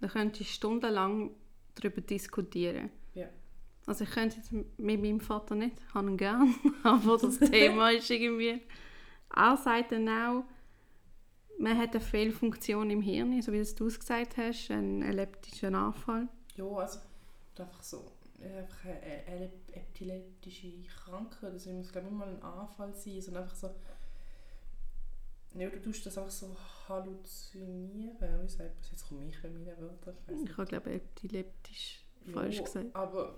[0.00, 1.30] Da könntest du stundenlang
[1.76, 2.90] darüber diskutieren.
[3.90, 3.94] Ja.
[3.94, 7.90] Also ich könnte jetzt mit meinem Vater nicht, ich habe ihn gern, aber das Thema
[7.90, 8.60] ist irgendwie...
[9.34, 10.44] Er sagt dann auch,
[11.58, 15.74] man hat eine Fehlfunktion im Hirn, so wie das du es gesagt hast, einen epileptischen
[15.74, 16.28] Anfall.
[16.56, 16.98] Ja, also
[17.58, 18.12] einfach so
[18.42, 18.86] einfach
[19.26, 23.70] eine, epileptische Krankheit, also muss glaube ich mal ein Anfall sein, sondern einfach so
[25.54, 26.56] ja, du tust das einfach so
[26.88, 28.90] halluzinieren, wie sagt man das?
[28.92, 32.94] Jetzt komme ich mit meinen Wörtern, ich Ich habe glaube epileptisch Ja, falsch gesagt.
[32.94, 33.36] aber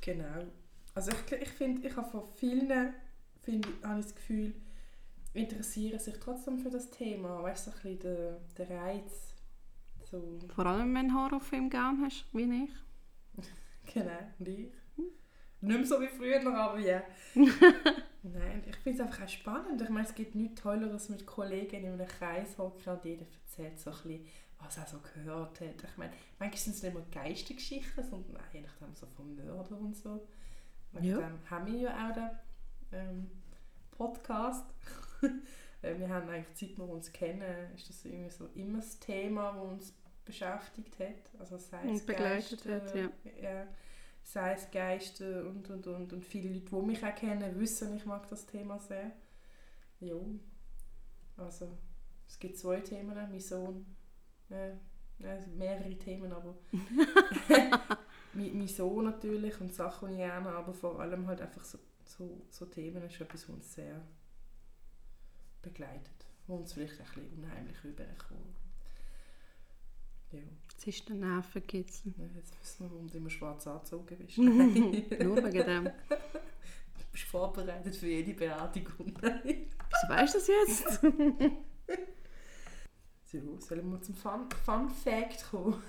[0.00, 0.46] genau.
[0.94, 2.94] Also ich, ich finde, ich habe von vielen,
[3.42, 4.54] find, habe ich das Gefühl,
[5.32, 9.34] interessieren sich trotzdem für das Thema, weißt du, so ein bisschen der, der Reiz,
[10.10, 12.70] so, Vor allem, wenn du einen Horrorfilm gern hast, wie ich.
[13.94, 14.72] genau, und ich.
[15.62, 17.02] Nicht mehr so wie früher, aber ja.
[18.22, 19.82] Nein, ich finde es einfach auch spannend.
[19.82, 23.78] Ich meine, es gibt nichts Tolleres mit Kollegen in einem Kreis hocken und jeder erzählt
[23.78, 24.26] so ein bisschen,
[24.62, 25.82] was er so gehört hat.
[25.82, 29.96] Ich meine, manchmal sind es nicht mehr Geistergeschichten, sondern je nachdem so vom Mörder und
[29.96, 30.26] so.
[30.92, 31.18] Wegen Ja.
[31.18, 32.30] dem haben wir ja auch den
[32.92, 33.30] ähm,
[33.90, 34.66] Podcast.
[35.82, 39.52] Äh, wir haben eigentlich, seit wir uns kennen, ist das irgendwie so immer das Thema,
[39.54, 39.94] das uns
[40.26, 41.40] beschäftigt hat.
[41.40, 43.10] Also sei es Und begleitet Geister, hat, ja.
[43.40, 43.66] ja,
[44.22, 46.12] sei es Geister und, und, und.
[46.12, 49.10] Und viele Leute, die mich auch kennen, wissen, ich mag das Thema sehr.
[50.00, 50.16] Ja,
[51.38, 51.68] also
[52.28, 53.86] es gibt zwei Themen, mein Sohn,
[54.50, 54.70] äh,
[55.18, 56.54] ja, es sind mehrere Themen, aber
[58.34, 61.64] mein, mein Sohn natürlich und Sachen, die ich gerne habe, aber vor allem halt einfach
[61.64, 64.00] so, so, so Themen ist etwas, was uns sehr
[65.62, 68.56] begleitet, wo uns vielleicht ein bisschen unheimlich überkommt.
[70.32, 70.38] Ja,
[70.74, 72.14] Das ist der Nervenkitzel.
[72.16, 74.38] ja, jetzt wissen wir, warum du immer schwarz angezogen bist.
[74.38, 75.84] Nur wegen dem.
[76.08, 79.12] Du bist vorbereitet für jede Beerdigung.
[79.20, 81.00] Wieso weißt du das jetzt?
[83.30, 85.82] So, sollen wir zum Fun, Fun Fact kommen?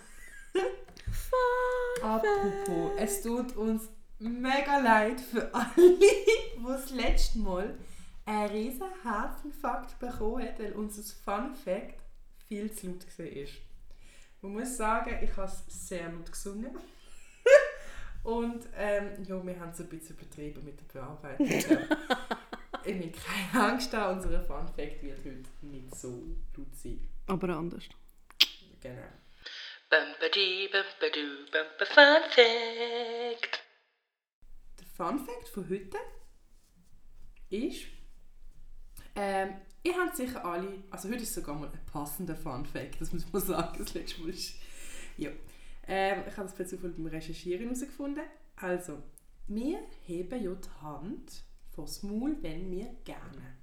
[2.04, 3.90] Apropos, es tut uns
[4.20, 7.78] mega leid für alle, die das letzte Mal
[8.26, 12.00] einen riesen Herzinfarkt bekommen haben, weil unser Fun Fact
[12.48, 13.48] viel zu laut war.
[14.42, 16.72] Man muss sagen, ich habe es sehr laut gesungen.
[18.24, 21.48] Und ähm, ja, wir haben es ein bisschen übertrieben mit der Bearbeitung.
[22.86, 26.24] ich habe keine Angst, unser Fun Fact wird heute nicht so
[26.56, 27.00] laut sein.
[27.32, 27.86] Aber anders.
[28.82, 29.08] Genau.
[29.90, 33.64] Bumpity, bumpadu, bumper fun fact.
[34.78, 35.98] Der Fun Fact von heute
[37.50, 37.86] ist,
[39.16, 43.14] ähm, ihr habt sicher alle, also heute ist sogar mal ein passender Fun Fact, das
[43.14, 44.56] muss man sagen, das letzte Mal ist,
[45.16, 45.30] ja.
[45.88, 48.26] Ähm, ich habe das per Zufall beim Recherchieren herausgefunden.
[48.58, 49.02] Also,
[49.48, 53.61] wir heben ja die Hand vor das Maul, wenn wir gerne.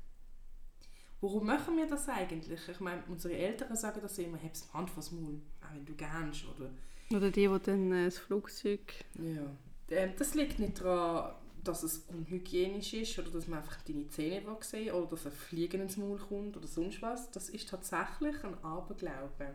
[1.20, 2.60] Warum machen wir das eigentlich?
[2.68, 5.94] Ich meine, unsere Eltern sagen das immer, die Hand vor das Maul, auch wenn du
[5.94, 6.70] gernst, oder
[7.14, 8.80] Oder die, die dann äh, das Flugzeug...
[9.14, 9.42] ja.
[9.90, 14.56] Ähm, das liegt nicht daran, dass es unhygienisch ist oder dass man einfach deine Zähne
[14.60, 17.30] sehen oder dass ein Fliegen ins Maul kommt oder sonst was.
[17.30, 19.54] Das ist tatsächlich ein Aberglaube.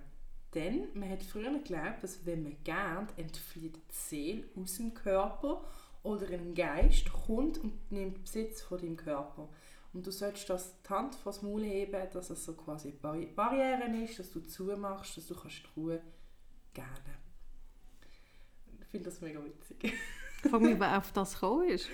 [0.53, 5.63] Denn man hat früher geglaubt, dass wenn man gärt, entflieht die Seele aus dem Körper
[6.03, 9.49] oder ein Geist kommt und nimmt Besitz von deinem Körper.
[9.93, 12.97] Und du solltest das die Hand vor das Maul heben, dass es so quasi eine
[12.97, 16.01] Barri- Barriere ist, dass du zumachst, dass du kannst die Ruhe
[16.73, 16.93] gerne.
[18.81, 19.93] Ich finde das mega witzig.
[20.43, 21.87] Ich frage mich, wer auf das gekommen ist.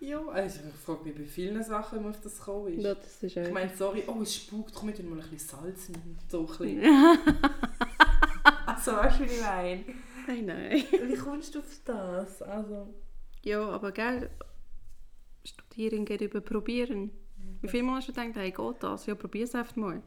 [0.00, 2.82] Ja, also ich frage mich bei vielen Sachen, wie man auf das gekommen ist.
[2.84, 5.58] Ja, das ist Ich meine, sorry, oh, es spukt, komm, wir tun mal ein bisschen
[5.60, 6.18] Salz rein.
[6.28, 7.18] So ein bisschen.
[8.66, 9.84] also, weißt du, wie ich meine?
[10.26, 10.84] Nein, nein.
[11.08, 12.40] Wie kommst du auf das?
[12.42, 12.94] Also,
[13.42, 14.30] Ja, aber gell,
[15.44, 17.10] studieren geht über probieren.
[17.60, 19.06] Wie viel Mal hast du gedacht, hey, geht das?
[19.06, 20.02] Ja, probier es einfach mal.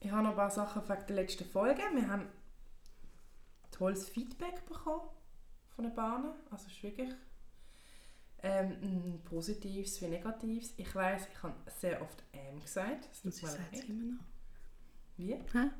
[0.00, 1.82] ich habe noch ein paar Sachen wegen der letzten Folge.
[1.94, 2.26] Wir haben
[3.70, 5.08] tolles Feedback bekommen
[5.74, 6.32] von den Bahnen.
[6.50, 7.14] Also, es ist wirklich
[8.42, 10.74] ähm, ein positives wie negatives.
[10.76, 13.08] Ich weiß, ich habe sehr oft «ähm» gesagt.
[13.10, 13.88] Das tut sie mir leid.
[13.88, 14.24] immer noch.
[15.16, 15.32] Wie?
[15.34, 15.70] Hä?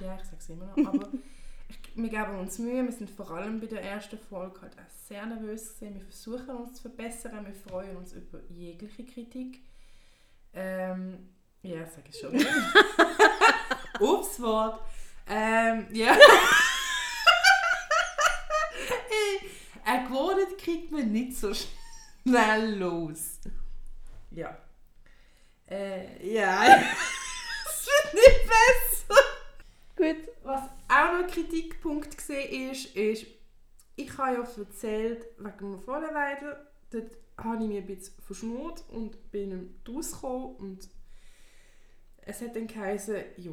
[0.00, 0.86] Ja, ich sage es immer noch.
[0.86, 1.08] Aber
[1.68, 2.82] ich, wir geben uns Mühe.
[2.84, 5.94] Wir sind vor allem bei der ersten Folge halt auch sehr nervös gewesen.
[5.94, 7.46] Wir versuchen uns zu verbessern.
[7.46, 9.60] Wir freuen uns über jegliche Kritik.
[10.54, 11.28] Ähm,
[11.62, 12.34] ja, ich sage es schon.
[14.00, 14.80] Ups, Wort.
[15.28, 16.16] Ähm, ja.
[19.84, 23.40] Ein gewohnt kriegt man nicht so schnell los.
[24.30, 24.56] Ja.
[25.68, 26.64] Äh, ja.
[27.66, 29.20] Es wird nicht besser.
[29.96, 30.28] Gut.
[30.42, 33.26] Was auch noch ein Kritikpunkt gesehen ist, ist,
[33.96, 36.54] ich habe ja erzählt, wegen dem Vollenweiden,
[36.90, 37.10] dort
[37.44, 40.88] habe ich mich ein bisschen verschnurrt und bin rausgekommen und
[42.22, 43.52] es hat dann geheißen, ja,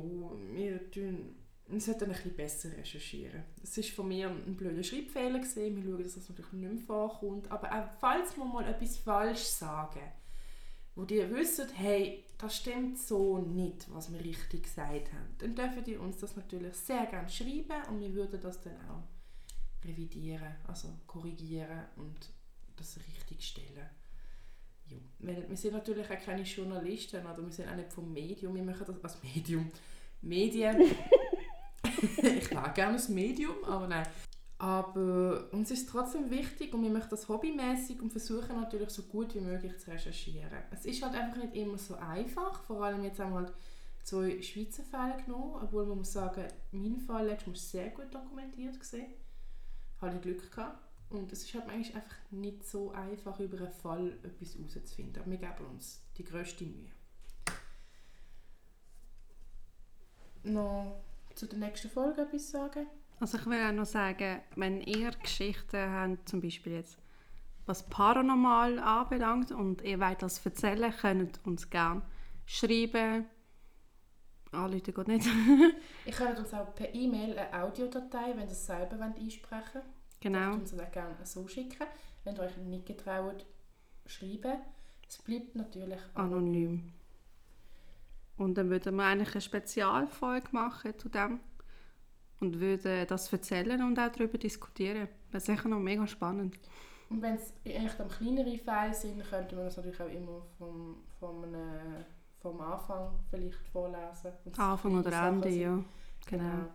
[0.52, 1.36] wir tun,
[1.78, 3.44] sollten ein bisschen besser recherchieren.
[3.62, 5.76] Es war von mir ein blöder Schreibfehler, gewesen.
[5.76, 9.44] wir schauen, dass das natürlich nicht mehr vorkommt, aber auch falls wir mal etwas falsch
[9.44, 10.12] sagen,
[10.96, 15.84] wo die wissen, hey, das stimmt so nicht, was wir richtig gesagt haben, dann dürfen
[15.84, 19.04] die uns das natürlich sehr gerne schreiben und wir würden das dann auch
[19.86, 22.30] revidieren, also korrigieren und
[22.78, 23.90] das richtig stellen.
[24.90, 24.98] Ja.
[25.20, 28.64] Weil wir sind natürlich auch keine Journalisten oder wir sind auch nicht vom Medium, wir
[28.64, 29.70] machen das als Medium.
[30.22, 30.82] Medien.
[31.84, 34.08] ich wäre gerne das Medium, aber nein.
[34.60, 39.36] Aber uns ist trotzdem wichtig und wir machen das hobbymäßig und versuchen natürlich so gut
[39.36, 40.64] wie möglich zu recherchieren.
[40.72, 43.54] Es ist halt einfach nicht immer so einfach, vor allem jetzt haben wir halt
[44.02, 48.80] zwei Schweizer Fälle genommen, obwohl man muss sagen, mein Fall letztes Mal sehr gut dokumentiert
[48.80, 49.14] gesehen.
[50.02, 50.87] Habe ich Glück gehabt.
[51.10, 55.22] Und es ist halt eigentlich einfach nicht so einfach, über einen Fall etwas herauszufinden.
[55.22, 56.92] Aber wir geben uns die grösste Mühe.
[60.44, 61.04] Noch
[61.36, 62.88] zu der nächsten Folge etwas sagen?
[63.20, 66.98] Also ich will auch noch sagen, wenn ihr Geschichten habt, zum Beispiel jetzt,
[67.66, 72.04] was paranormal anbelangt und ihr wollt das erzählen, könnt ihr uns gerne
[72.46, 73.26] schreiben.
[74.52, 75.28] Anrufen geht nicht.
[76.06, 80.54] Ich könnte uns auch per E-Mail eine Audiodatei, wenn ihr es selber einsprechen wollt, genau.
[80.54, 81.88] uns das gerne so schicken.
[82.24, 83.46] Wenn ihr euch nicht getraut,
[84.06, 84.60] schreiben.
[85.08, 86.92] Es bleibt natürlich Anonym.
[88.38, 91.40] Und dann würden wir eigentlich eine Spezialfolge machen zu dem
[92.40, 95.08] und würden das erzählen und auch darüber diskutieren.
[95.32, 96.58] Das ist sicher noch mega spannend.
[97.10, 101.04] Und wenn es echt am kleineren Fälle sind, könnten wir das natürlich auch immer vom,
[101.20, 102.04] vom, äh,
[102.42, 104.34] vom Anfang vielleicht vorlesen.
[104.58, 105.84] Anfang oder Ende, ja.
[106.28, 106.68] Genau.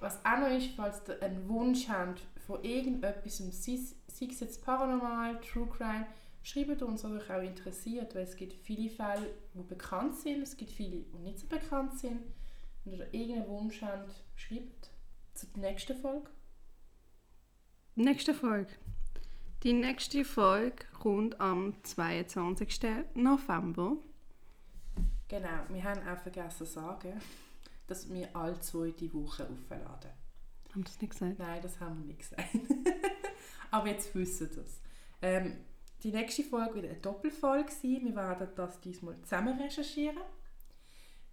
[0.00, 4.64] Was auch noch ist, falls ihr einen Wunsch habt von irgendetwas, sei sei es jetzt
[4.64, 6.06] Paranormal, True Crime,
[6.42, 10.56] schreibt uns, was euch auch interessiert, weil es gibt viele Fälle, die bekannt sind, es
[10.56, 12.22] gibt viele, die nicht so bekannt sind.
[12.84, 14.90] Wenn ihr irgendeinen Wunsch habt, schreibt
[15.34, 16.30] zu der nächsten Folge.
[17.96, 18.72] Nächste Folge.
[19.62, 22.80] Die nächste Folge kommt am 22.
[23.14, 23.98] November.
[25.28, 27.20] Genau, wir haben auch vergessen zu sagen,
[27.88, 30.27] dass wir alle zwei die Woche aufladen.
[30.78, 31.38] Haben das nicht gesagt?
[31.40, 32.48] Nein, das haben wir nicht gesagt.
[33.72, 34.80] Aber jetzt wissen wir das.
[35.20, 35.56] Ähm,
[36.04, 38.04] die nächste Folge wird eine Doppelfolge sein.
[38.04, 40.22] Wir werden das diesmal zusammen recherchieren.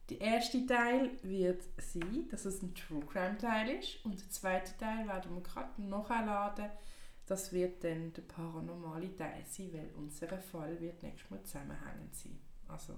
[0.10, 4.04] Der erste Teil wird sein, dass es ein True Crime Teil ist.
[4.04, 6.70] Und der zweite Teil werden wir gerade noch einladen.
[7.28, 12.40] Das wird dann der paranormale Teil sein, weil unser Fall wird nächstes Mal zusammenhängend sein.
[12.68, 12.96] Also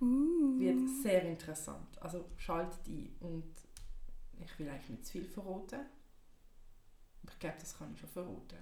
[0.00, 0.58] Uh.
[0.58, 2.02] wird sehr interessant.
[2.02, 3.14] Also schaltet ein.
[3.20, 3.44] Und
[4.44, 5.80] ich will eigentlich nicht zu viel verraten.
[7.22, 8.58] Aber ich glaube, das kann ich schon verraten.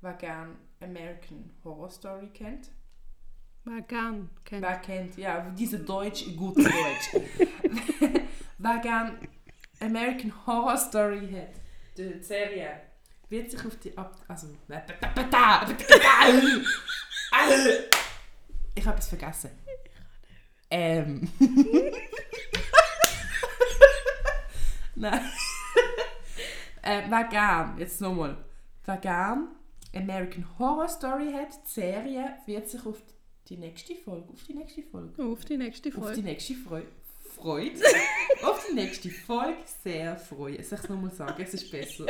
[0.00, 2.70] Wer gerne American Horror Story kennt.
[3.64, 4.62] Wer gern kennt.
[4.62, 7.24] Wer kennt, ja, diese Deutsch, gutes Deutsch.
[8.58, 9.18] Wer gerne
[9.80, 11.60] American Horror Story hat,
[11.96, 12.80] die Serie,
[13.28, 14.16] wird sich auf die Ab...
[14.28, 14.48] Also...
[18.74, 19.50] Ich habe es vergessen.
[20.70, 21.28] Ähm...
[24.96, 25.20] Nein.
[26.82, 28.36] äh, wer gern, jetzt nochmal,
[28.86, 29.48] wer gern
[29.94, 33.02] American Horror Story hat, die Serie, wird sich auf
[33.48, 36.22] die nächste Folge, auf die nächste Folge, Auf die nächste auf die Folge.
[36.22, 36.86] nächste Freude,
[37.34, 37.80] Freude,
[38.42, 40.62] auf die nächste Folge sehr freuen.
[40.62, 41.42] Soll ich es nochmal sagen?
[41.42, 42.06] Es ist besser.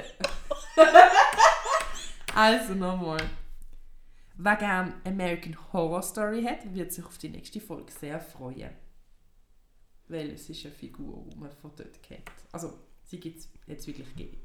[2.34, 3.20] also nochmal.
[4.39, 8.70] Wer gerne American Horror Story hat, wird sich auf die nächste Folge sehr freuen.
[10.09, 12.30] Weil es ist eine Figur, die man von dort kennt.
[12.52, 12.72] Also,
[13.04, 14.38] sie gibt es jetzt wirklich gegeben.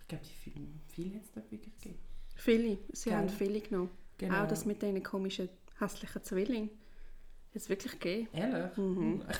[0.00, 1.98] Ich glaube, die viel, viel hat es dort wirklich gegeben.
[2.36, 2.78] Viele.
[2.92, 3.18] Sie Gell?
[3.18, 3.90] haben viele genommen.
[4.18, 4.42] Genau.
[4.42, 6.70] Auch das mit diesen komischen, hässlichen Zwillingen.
[6.70, 8.28] Hat es wirklich gegeben.
[8.32, 8.76] Ehrlich?
[8.76, 9.22] Mhm.
[9.28, 9.36] Ich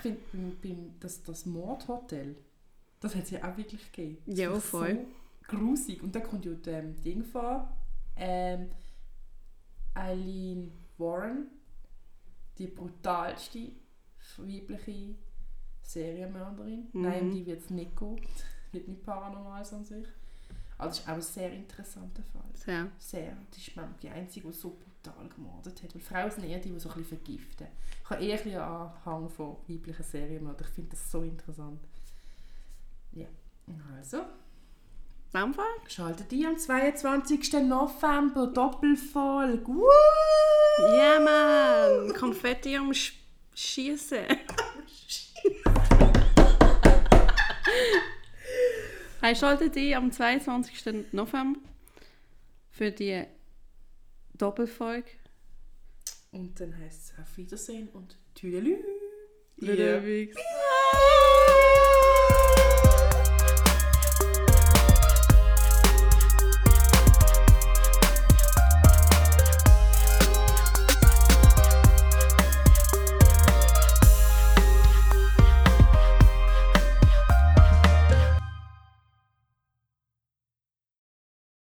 [0.60, 2.36] finde, das, das Mordhotel,
[3.00, 4.18] das hat es ja auch wirklich gegeben.
[4.26, 5.06] Ja, voll.
[5.48, 6.02] So grusig.
[6.02, 7.74] Und da kommt ja das Ding vor.
[8.16, 8.70] Ähm,
[9.94, 11.46] Eileen Warren,
[12.58, 13.70] die brutalste
[14.38, 15.14] weibliche
[15.86, 16.88] Serienmörderin.
[16.92, 17.02] Mhm.
[17.02, 18.20] Nein, die wird es nicht gehen.
[18.72, 20.06] Wird nicht paranormal an sich.
[20.78, 22.42] Aber das ist auch ein sehr interessanter Fall.
[22.54, 22.88] Sehr.
[22.98, 23.36] Sehr.
[23.50, 25.94] Das ist manchmal die Einzige, die so brutal gemordet hat.
[25.94, 27.68] Weil Frauen sind eher die, die so ein bisschen vergiften.
[28.04, 31.80] Ich habe eher einen Anhang von weiblichen Serien, aber ich finde das so interessant.
[33.12, 33.26] Ja,
[33.96, 34.18] also,
[35.32, 35.64] In dem Fall?
[35.88, 37.52] schaltet die am 22.
[37.64, 39.66] November Doppelfolge.
[39.68, 39.82] Woo!
[40.78, 42.12] Ja, Mann!
[42.14, 43.14] Konfetti am Sch
[43.54, 44.26] Schießen.
[49.20, 51.12] Hey, schaltet ein am 22.
[51.12, 51.58] November
[52.70, 53.24] für die
[54.34, 55.10] Doppelfolge.
[56.30, 58.76] Und dann heißt es auf Wiedersehen und Tüdelü.
[59.56, 60.36] Ludwig.